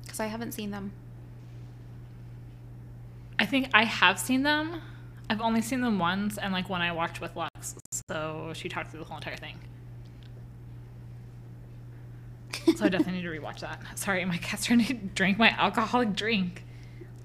because 0.02 0.20
I 0.20 0.26
haven't 0.26 0.52
seen 0.52 0.70
them. 0.70 0.92
I 3.38 3.46
think 3.46 3.70
I 3.74 3.84
have 3.84 4.18
seen 4.18 4.42
them. 4.44 4.80
I've 5.30 5.40
only 5.40 5.62
seen 5.62 5.80
them 5.80 5.98
once, 5.98 6.38
and 6.38 6.52
like 6.52 6.68
when 6.68 6.82
I 6.82 6.92
watched 6.92 7.20
with 7.20 7.34
Lux, 7.34 7.76
so 8.08 8.52
she 8.54 8.68
talked 8.68 8.90
through 8.90 9.00
the 9.00 9.06
whole 9.06 9.16
entire 9.16 9.36
thing. 9.36 9.58
So 12.76 12.86
I 12.86 12.88
definitely 12.88 13.20
need 13.20 13.22
to 13.22 13.28
rewatch 13.28 13.60
that. 13.60 13.80
Sorry, 13.98 14.24
my 14.24 14.38
cat's 14.38 14.66
trying 14.66 14.84
to 14.84 14.94
drink 14.94 15.38
my 15.38 15.50
alcoholic 15.50 16.14
drink. 16.14 16.64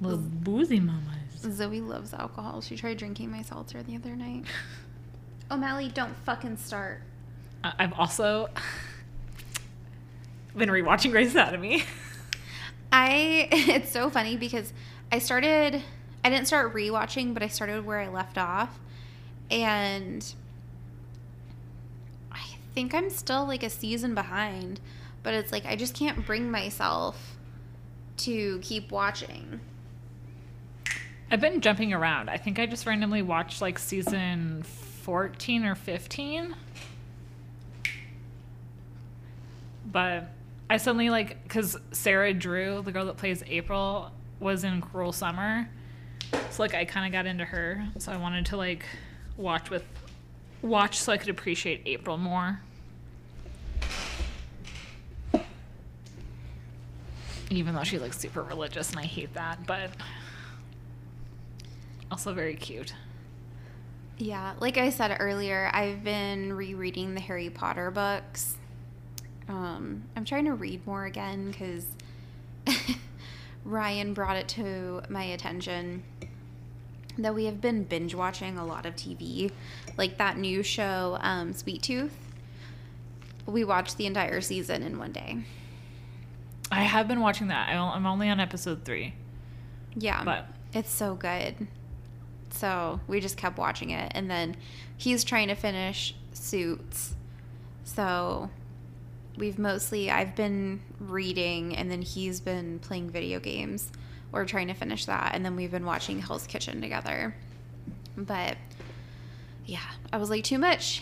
Little 0.01 0.17
boozy 0.19 0.79
mamas. 0.79 1.19
Zoe 1.41 1.81
loves 1.81 2.13
alcohol. 2.13 2.61
She 2.61 2.75
tried 2.75 2.97
drinking 2.97 3.31
my 3.31 3.41
seltzer 3.41 3.81
the 3.83 3.95
other 3.95 4.15
night. 4.15 4.45
O'Malley, 5.51 5.89
don't 5.89 6.15
fucking 6.25 6.57
start. 6.57 7.01
Uh, 7.63 7.71
I've 7.79 7.93
also 7.93 8.49
been 10.55 10.69
rewatching 10.69 11.11
Grey's 11.11 11.33
Anatomy. 11.33 11.83
I 12.91 13.47
it's 13.51 13.91
so 13.91 14.09
funny 14.09 14.37
because 14.37 14.73
I 15.11 15.19
started 15.19 15.81
I 16.23 16.29
didn't 16.29 16.47
start 16.47 16.73
rewatching, 16.73 17.33
but 17.33 17.43
I 17.43 17.47
started 17.47 17.85
where 17.85 17.99
I 17.99 18.07
left 18.07 18.37
off. 18.37 18.79
And 19.49 20.33
I 22.31 22.43
think 22.75 22.93
I'm 22.93 23.09
still 23.09 23.45
like 23.45 23.63
a 23.63 23.69
season 23.69 24.13
behind, 24.13 24.79
but 25.23 25.33
it's 25.33 25.51
like 25.51 25.65
I 25.65 25.75
just 25.75 25.95
can't 25.95 26.25
bring 26.25 26.51
myself 26.51 27.37
to 28.17 28.59
keep 28.59 28.91
watching. 28.91 29.59
I've 31.31 31.41
been 31.41 31.61
jumping 31.61 31.93
around. 31.93 32.29
I 32.29 32.37
think 32.37 32.59
I 32.59 32.65
just 32.65 32.85
randomly 32.85 33.21
watched 33.21 33.61
like 33.61 33.79
season 33.79 34.63
14 34.63 35.63
or 35.63 35.75
15. 35.75 36.55
But 39.91 40.29
I 40.69 40.77
suddenly 40.77 41.09
like 41.09 41.47
cuz 41.47 41.77
Sarah 41.91 42.33
Drew, 42.33 42.81
the 42.81 42.91
girl 42.91 43.05
that 43.05 43.17
plays 43.17 43.43
April, 43.47 44.11
was 44.39 44.63
in 44.63 44.81
Cruel 44.81 45.11
Summer. 45.11 45.69
So 46.51 46.63
like 46.63 46.73
I 46.73 46.85
kind 46.85 47.05
of 47.05 47.11
got 47.11 47.25
into 47.25 47.45
her. 47.45 47.85
So 47.99 48.11
I 48.11 48.17
wanted 48.17 48.47
to 48.47 48.57
like 48.57 48.85
watch 49.37 49.69
with 49.69 49.83
watch 50.61 50.97
so 50.97 51.11
I 51.11 51.17
could 51.17 51.29
appreciate 51.29 51.83
April 51.85 52.17
more. 52.17 52.59
Even 57.49 57.73
though 57.73 57.83
she's 57.83 58.01
like 58.01 58.13
super 58.13 58.43
religious 58.43 58.91
and 58.91 58.99
I 58.99 59.05
hate 59.05 59.33
that, 59.33 59.65
but 59.65 59.89
also 62.11 62.33
very 62.33 62.55
cute. 62.55 62.93
Yeah, 64.17 64.53
like 64.59 64.77
I 64.77 64.89
said 64.89 65.15
earlier, 65.19 65.71
I've 65.73 66.03
been 66.03 66.53
rereading 66.53 67.15
the 67.15 67.21
Harry 67.21 67.49
Potter 67.49 67.89
books. 67.89 68.57
Um, 69.47 70.03
I'm 70.15 70.25
trying 70.25 70.45
to 70.45 70.53
read 70.53 70.85
more 70.85 71.05
again 71.05 71.49
because 71.49 71.85
Ryan 73.63 74.13
brought 74.13 74.35
it 74.35 74.47
to 74.49 75.01
my 75.09 75.23
attention 75.23 76.03
that 77.23 77.35
we 77.35 77.45
have 77.45 77.61
been 77.61 77.83
binge 77.83 78.15
watching 78.15 78.57
a 78.57 78.65
lot 78.65 78.85
of 78.85 78.95
TV, 78.95 79.51
like 79.97 80.17
that 80.17 80.37
new 80.37 80.63
show, 80.63 81.17
um, 81.21 81.53
Sweet 81.53 81.83
Tooth. 81.83 82.15
We 83.45 83.63
watched 83.63 83.97
the 83.97 84.05
entire 84.05 84.41
season 84.41 84.83
in 84.83 84.97
one 84.97 85.11
day. 85.11 85.39
I 86.71 86.81
have 86.83 87.07
been 87.07 87.19
watching 87.19 87.47
that. 87.47 87.69
I'm 87.69 88.05
only 88.05 88.29
on 88.29 88.39
episode 88.39 88.85
three. 88.85 89.13
Yeah, 89.95 90.23
But- 90.23 90.47
it's 90.73 90.91
so 90.91 91.15
good. 91.15 91.67
So 92.51 92.99
we 93.07 93.19
just 93.19 93.37
kept 93.37 93.57
watching 93.57 93.89
it, 93.89 94.11
and 94.15 94.29
then 94.29 94.55
he's 94.97 95.23
trying 95.23 95.47
to 95.49 95.55
finish 95.55 96.15
Suits. 96.31 97.15
So 97.83 98.49
we've 99.35 99.57
mostly 99.59 100.09
I've 100.11 100.35
been 100.35 100.81
reading, 100.99 101.75
and 101.75 101.89
then 101.91 102.01
he's 102.01 102.39
been 102.39 102.79
playing 102.79 103.09
video 103.09 103.39
games 103.39 103.91
or 104.31 104.45
trying 104.45 104.67
to 104.67 104.73
finish 104.73 105.05
that, 105.05 105.33
and 105.33 105.43
then 105.43 105.55
we've 105.55 105.71
been 105.71 105.85
watching 105.85 106.19
Hell's 106.19 106.45
Kitchen 106.47 106.81
together. 106.81 107.35
But 108.17 108.57
yeah, 109.65 109.79
I 110.11 110.17
was 110.17 110.29
like 110.29 110.43
too 110.43 110.57
much 110.59 111.01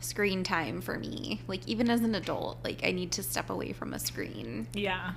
screen 0.00 0.44
time 0.44 0.80
for 0.80 0.98
me. 0.98 1.40
Like 1.46 1.66
even 1.66 1.88
as 1.90 2.00
an 2.02 2.14
adult, 2.14 2.58
like 2.64 2.80
I 2.84 2.92
need 2.92 3.12
to 3.12 3.22
step 3.22 3.50
away 3.50 3.72
from 3.72 3.92
a 3.94 3.98
screen. 3.98 4.66
Yeah. 4.74 5.12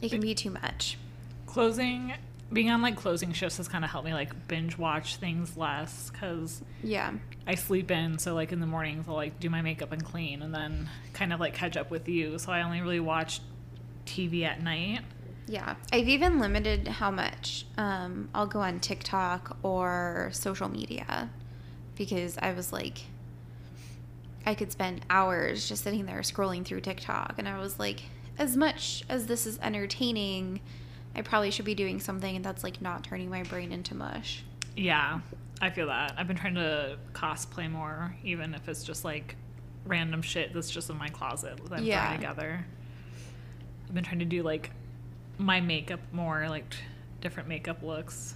It 0.00 0.10
can 0.10 0.20
be 0.20 0.34
too 0.34 0.50
much. 0.50 0.98
Closing, 1.46 2.12
being 2.52 2.70
on 2.70 2.82
like 2.82 2.96
closing 2.96 3.32
shifts 3.32 3.56
has 3.56 3.68
kind 3.68 3.84
of 3.84 3.90
helped 3.90 4.06
me 4.06 4.12
like 4.12 4.46
binge 4.48 4.76
watch 4.76 5.16
things 5.16 5.56
less 5.56 6.10
because 6.10 6.62
Yeah. 6.82 7.12
I 7.46 7.54
sleep 7.54 7.90
in. 7.90 8.18
So 8.18 8.34
like 8.34 8.52
in 8.52 8.60
the 8.60 8.66
mornings, 8.66 9.06
I'll 9.08 9.14
like 9.14 9.40
do 9.40 9.48
my 9.48 9.62
makeup 9.62 9.92
and 9.92 10.04
clean 10.04 10.42
and 10.42 10.54
then 10.54 10.88
kind 11.14 11.32
of 11.32 11.40
like 11.40 11.54
catch 11.54 11.76
up 11.76 11.90
with 11.90 12.08
you. 12.08 12.38
So 12.38 12.52
I 12.52 12.62
only 12.62 12.80
really 12.82 13.00
watch 13.00 13.40
TV 14.04 14.42
at 14.44 14.62
night. 14.62 15.00
Yeah, 15.48 15.76
I've 15.92 16.08
even 16.08 16.40
limited 16.40 16.88
how 16.88 17.10
much 17.10 17.66
um, 17.78 18.28
I'll 18.34 18.46
go 18.48 18.60
on 18.60 18.80
TikTok 18.80 19.56
or 19.62 20.30
social 20.32 20.68
media 20.68 21.30
because 21.96 22.36
I 22.38 22.52
was 22.52 22.72
like, 22.72 22.98
I 24.44 24.54
could 24.54 24.72
spend 24.72 25.04
hours 25.08 25.68
just 25.68 25.84
sitting 25.84 26.04
there 26.06 26.20
scrolling 26.20 26.64
through 26.64 26.80
TikTok, 26.80 27.34
and 27.38 27.48
I 27.48 27.58
was 27.58 27.78
like, 27.78 28.02
as 28.38 28.56
much 28.56 29.04
as 29.08 29.26
this 29.26 29.46
is 29.46 29.58
entertaining, 29.62 30.60
I 31.14 31.22
probably 31.22 31.50
should 31.50 31.64
be 31.64 31.74
doing 31.74 32.00
something 32.00 32.42
that's 32.42 32.62
like 32.62 32.82
not 32.82 33.04
turning 33.04 33.30
my 33.30 33.42
brain 33.44 33.72
into 33.72 33.94
mush. 33.94 34.42
Yeah, 34.76 35.20
I 35.62 35.70
feel 35.70 35.86
that. 35.86 36.14
I've 36.18 36.26
been 36.28 36.36
trying 36.36 36.56
to 36.56 36.98
cosplay 37.12 37.70
more, 37.70 38.14
even 38.24 38.52
if 38.54 38.68
it's 38.68 38.84
just 38.84 39.04
like 39.04 39.36
random 39.86 40.20
shit 40.22 40.52
that's 40.52 40.70
just 40.70 40.90
in 40.90 40.96
my 40.98 41.08
closet 41.08 41.58
that 41.70 41.78
I'm 41.78 41.84
Yeah. 41.84 42.04
throwing 42.04 42.20
together. 42.20 42.66
I've 43.88 43.94
been 43.94 44.04
trying 44.04 44.18
to 44.18 44.24
do 44.24 44.42
like 44.42 44.70
my 45.38 45.60
makeup 45.60 46.00
more, 46.12 46.48
like 46.48 46.70
t- 46.70 46.78
different 47.20 47.48
makeup 47.48 47.82
looks. 47.82 48.34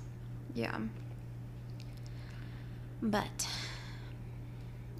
Yeah. 0.54 0.78
But 3.02 3.48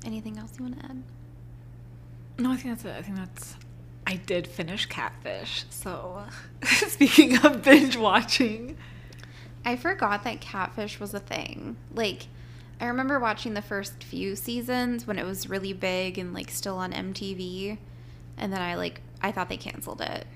anything 0.05 0.39
else 0.39 0.53
you 0.59 0.65
want 0.65 0.81
to 0.81 0.87
add? 0.87 1.03
No, 2.39 2.53
I 2.53 2.57
think 2.57 2.75
that's 2.75 2.85
it. 2.85 2.99
I 2.99 3.03
think 3.03 3.17
that's. 3.17 3.57
I 4.07 4.17
did 4.17 4.47
finish 4.47 4.87
Catfish. 4.87 5.65
So, 5.69 6.25
speaking 6.65 7.37
of 7.45 7.63
binge 7.63 7.97
watching, 7.97 8.79
I 9.65 9.77
forgot 9.77 10.25
that 10.25 10.41
catfish 10.41 10.99
was 10.99 11.13
a 11.13 11.21
thing. 11.21 11.77
Like, 11.95 12.27
I 12.81 12.87
remember 12.87 13.21
watching 13.21 13.53
the 13.53 13.63
first 13.63 14.03
few 14.03 14.35
seasons 14.37 15.07
when 15.07 15.19
it 15.19 15.27
was 15.27 15.51
really 15.51 15.75
big 15.75 16.19
and 16.19 16.33
like 16.33 16.51
still 16.51 16.79
on 16.79 16.93
MTV, 16.93 17.77
and 18.39 18.53
then 18.53 18.63
I 18.63 18.75
like 18.75 19.03
I 19.21 19.33
thought 19.33 19.51
they 19.51 19.59
canceled 19.59 20.01
it. 20.01 20.27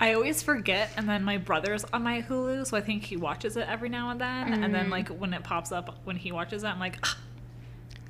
I 0.00 0.14
always 0.14 0.42
forget. 0.42 0.90
And 0.96 1.08
then 1.08 1.24
my 1.24 1.38
brother's 1.38 1.84
on 1.92 2.02
my 2.04 2.22
Hulu, 2.22 2.66
so 2.66 2.76
I 2.76 2.80
think 2.80 3.04
he 3.04 3.16
watches 3.16 3.56
it 3.56 3.66
every 3.68 3.88
now 3.88 4.10
and 4.10 4.20
then. 4.20 4.62
And 4.62 4.74
then, 4.74 4.86
Mm. 4.86 4.90
like, 4.90 5.08
when 5.08 5.34
it 5.34 5.42
pops 5.42 5.72
up, 5.72 5.98
when 6.04 6.16
he 6.16 6.30
watches 6.32 6.62
it, 6.62 6.68
I'm 6.68 6.78
like, 6.78 6.98
"Ah, 7.04 7.16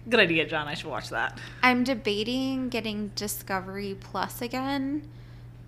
good 0.09 0.21
idea, 0.21 0.47
John. 0.47 0.69
I 0.69 0.75
should 0.75 0.91
watch 0.91 1.09
that. 1.11 1.39
I'm 1.63 1.85
debating 1.85 2.69
getting 2.69 3.09
Discovery 3.15 3.97
Plus 3.99 4.43
again 4.43 5.09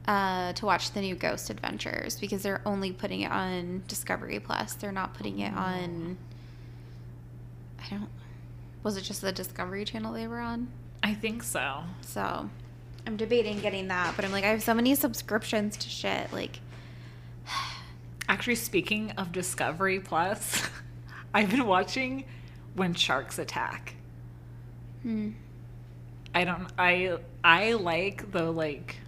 uh, 0.06 0.52
to 0.54 0.66
watch 0.66 0.90
the 0.92 1.00
new 1.00 1.14
Ghost 1.14 1.50
Adventures 1.50 2.18
because 2.18 2.42
they're 2.42 2.62
only 2.66 2.92
putting 2.92 3.20
it 3.20 3.30
on 3.30 3.83
Discovery 3.87 4.40
Plus. 4.40 4.74
They're 4.74 4.92
not 4.92 5.14
putting 5.14 5.38
it 5.38 5.54
on. 5.54 6.16
I 7.83 7.88
don't. 7.88 8.09
Was 8.83 8.96
it 8.96 9.02
just 9.02 9.20
the 9.20 9.33
Discovery 9.33 9.85
Channel 9.85 10.12
they 10.12 10.26
were 10.26 10.40
on? 10.40 10.68
I 11.02 11.14
think 11.14 11.42
so. 11.42 11.85
So 12.02 12.50
I'm 13.06 13.16
debating 13.16 13.58
getting 13.60 13.88
that, 13.88 14.14
but 14.16 14.24
I'm 14.24 14.32
like, 14.32 14.44
I 14.44 14.48
have 14.48 14.62
so 14.62 14.74
many 14.74 14.94
subscriptions 14.94 15.76
to 15.78 15.88
shit. 15.88 16.32
Like, 16.32 16.60
Actually, 18.28 18.54
speaking 18.56 19.10
of 19.12 19.32
Discovery 19.32 19.98
Plus, 20.00 20.68
I've 21.34 21.50
been 21.50 21.66
watching 21.66 22.24
When 22.74 22.94
Sharks 22.94 23.38
Attack. 23.38 23.94
hmm. 25.02 25.30
I 26.32 26.44
don't 26.44 26.68
I 26.78 27.18
I 27.42 27.72
like 27.72 28.30
the 28.30 28.52
like 28.52 28.98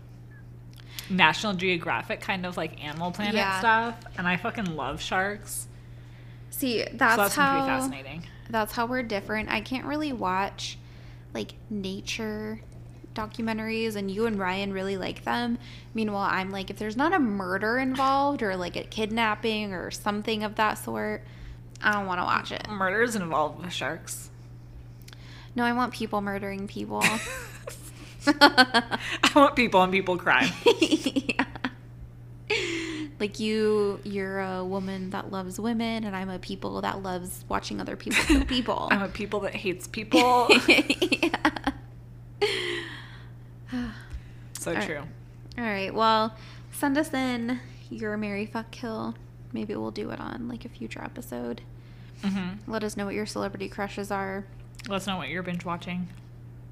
National 1.09 1.53
Geographic 1.55 2.21
kind 2.21 2.45
of 2.45 2.57
like 2.57 2.83
Animal 2.85 3.13
Planet 3.13 3.35
Yeah. 3.35 3.61
stuff, 3.61 4.05
and 4.19 4.27
I 4.27 4.37
fucking 4.37 4.75
love 4.77 5.01
sharks. 5.01 5.69
see, 6.51 6.81
so 6.83 6.89
that's 6.95 7.17
that's 7.17 7.35
how 7.37 7.61
be 7.61 7.67
fascinating. 7.69 8.27
that's 8.51 8.73
how 8.73 8.87
we're 8.87 9.05
different. 9.05 9.51
I 9.51 9.61
can't 9.61 9.85
really 9.85 10.13
watch 10.13 10.79
like 11.33 11.55
nature 11.71 12.61
documentaries 13.15 13.97
and 13.97 14.11
you 14.11 14.27
and 14.27 14.39
Ryan 14.39 14.73
really 14.73 14.97
like 14.97 15.25
them. 15.25 15.59
Meanwhile, 15.95 16.29
I'm 16.31 16.51
like 16.51 16.71
if 16.71 16.79
there's 16.79 16.97
not 16.97 17.13
a 17.13 17.19
murder 17.19 17.79
involved 17.79 18.43
or 18.43 18.57
like 18.57 18.77
a 18.77 18.85
kidnapping 18.85 19.73
or 19.73 19.91
something 19.91 20.43
of 20.43 20.57
that 20.57 20.75
sort, 20.75 21.23
I 21.83 21.93
don't 21.93 22.07
want 22.07 22.21
to 22.21 22.25
watch 22.25 22.53
it. 22.53 22.69
Murders 22.69 23.17
involved 23.17 23.63
with 23.63 23.73
sharks. 23.73 24.31
No, 25.55 25.65
I 25.65 25.73
want 25.73 25.93
people 25.93 26.21
murdering 26.21 26.67
people. 26.67 27.05
I 28.27 28.99
want 29.35 29.57
people 29.57 29.81
on 29.81 29.91
people 29.91 30.17
crime. 30.17 30.51
Yeah. 30.81 31.45
Like 33.19 33.39
you 33.41 34.01
you're 34.03 34.41
a 34.41 34.65
woman 34.65 35.11
that 35.11 35.31
loves 35.31 35.59
women 35.59 36.05
and 36.05 36.15
I'm 36.15 36.29
a 36.29 36.39
people 36.39 36.81
that 36.83 37.03
loves 37.03 37.45
watching 37.49 37.81
other 37.81 37.97
people 37.97 38.23
kill 38.25 38.45
people. 38.45 38.89
I'm 38.91 39.03
a 39.03 39.09
people 39.09 39.41
that 39.41 39.55
hates 39.55 39.87
people. 39.87 40.49
yeah. 40.69 41.72
So 44.63 44.71
All 44.71 44.77
right. 44.77 44.87
true. 44.87 45.03
All 45.59 45.65
right. 45.65 45.93
Well, 45.93 46.35
send 46.73 46.97
us 46.97 47.13
in 47.13 47.59
your 47.91 48.17
Marry 48.17 48.47
Fuck 48.47 48.71
Kill. 48.71 49.15
Maybe 49.53 49.75
we'll 49.75 49.91
do 49.91 50.11
it 50.11 50.21
on 50.21 50.49
like 50.49 50.65
a 50.65 50.69
future 50.69 51.03
episode. 51.03 51.63
hmm 52.25 52.51
Let 52.67 52.85
us 52.85 52.97
know 52.97 53.05
what 53.07 53.15
your 53.15 53.27
celebrity 53.27 53.69
crushes 53.69 54.11
are. 54.11 54.45
Let 54.89 54.97
us 54.97 55.07
know 55.07 55.17
what 55.17 55.29
you're 55.29 55.43
binge 55.43 55.65
watching. 55.65 56.09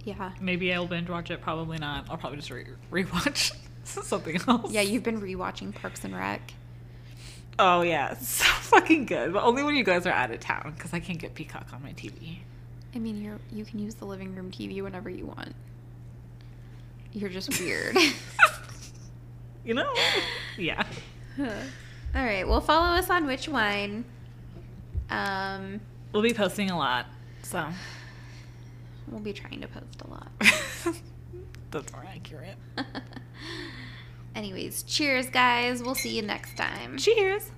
Yeah. 0.04 0.32
Maybe 0.40 0.72
I'll 0.72 0.86
binge 0.86 1.10
watch 1.10 1.30
it. 1.30 1.40
Probably 1.42 1.78
not. 1.78 2.06
I'll 2.08 2.16
probably 2.16 2.38
just 2.38 2.50
re- 2.50 2.64
rewatch 2.90 3.52
something 3.84 4.40
else. 4.48 4.70
Yeah, 4.72 4.80
you've 4.82 5.02
been 5.02 5.20
rewatching 5.20 5.74
Parks 5.74 6.04
and 6.04 6.16
Rec. 6.16 6.52
Oh 7.58 7.82
yeah, 7.82 8.14
so 8.14 8.44
fucking 8.70 9.04
good. 9.06 9.32
But 9.32 9.42
only 9.42 9.62
when 9.62 9.74
you 9.74 9.84
guys 9.84 10.06
are 10.06 10.12
out 10.12 10.30
of 10.30 10.40
town, 10.40 10.72
because 10.76 10.94
I 10.94 11.00
can't 11.00 11.18
get 11.18 11.34
Peacock 11.34 11.66
on 11.74 11.82
my 11.82 11.92
TV. 11.92 12.38
I 12.94 12.98
mean, 12.98 13.22
you're 13.22 13.38
you 13.52 13.64
can 13.64 13.78
use 13.78 13.94
the 13.96 14.06
living 14.06 14.34
room 14.34 14.50
TV 14.50 14.82
whenever 14.82 15.10
you 15.10 15.26
want. 15.26 15.54
You're 17.12 17.30
just 17.30 17.58
weird. 17.60 17.96
You 19.62 19.74
know? 19.74 19.92
Yeah. 20.56 20.82
All 21.38 21.44
right. 22.14 22.48
Well, 22.48 22.62
follow 22.62 22.96
us 22.96 23.10
on 23.10 23.26
Which 23.26 23.46
Wine. 23.46 24.06
Um, 25.10 25.80
We'll 26.12 26.22
be 26.22 26.32
posting 26.32 26.70
a 26.70 26.78
lot, 26.78 27.06
so 27.42 27.66
we'll 29.06 29.20
be 29.20 29.32
trying 29.32 29.60
to 29.60 29.68
post 29.68 30.00
a 30.04 30.10
lot. 30.10 30.28
that's 31.70 31.92
more 31.92 32.04
accurate. 32.08 32.56
Anyways, 34.34 34.82
cheers, 34.84 35.28
guys. 35.28 35.82
We'll 35.82 35.94
see 35.94 36.16
you 36.16 36.22
next 36.22 36.56
time. 36.56 36.96
Cheers. 36.96 37.50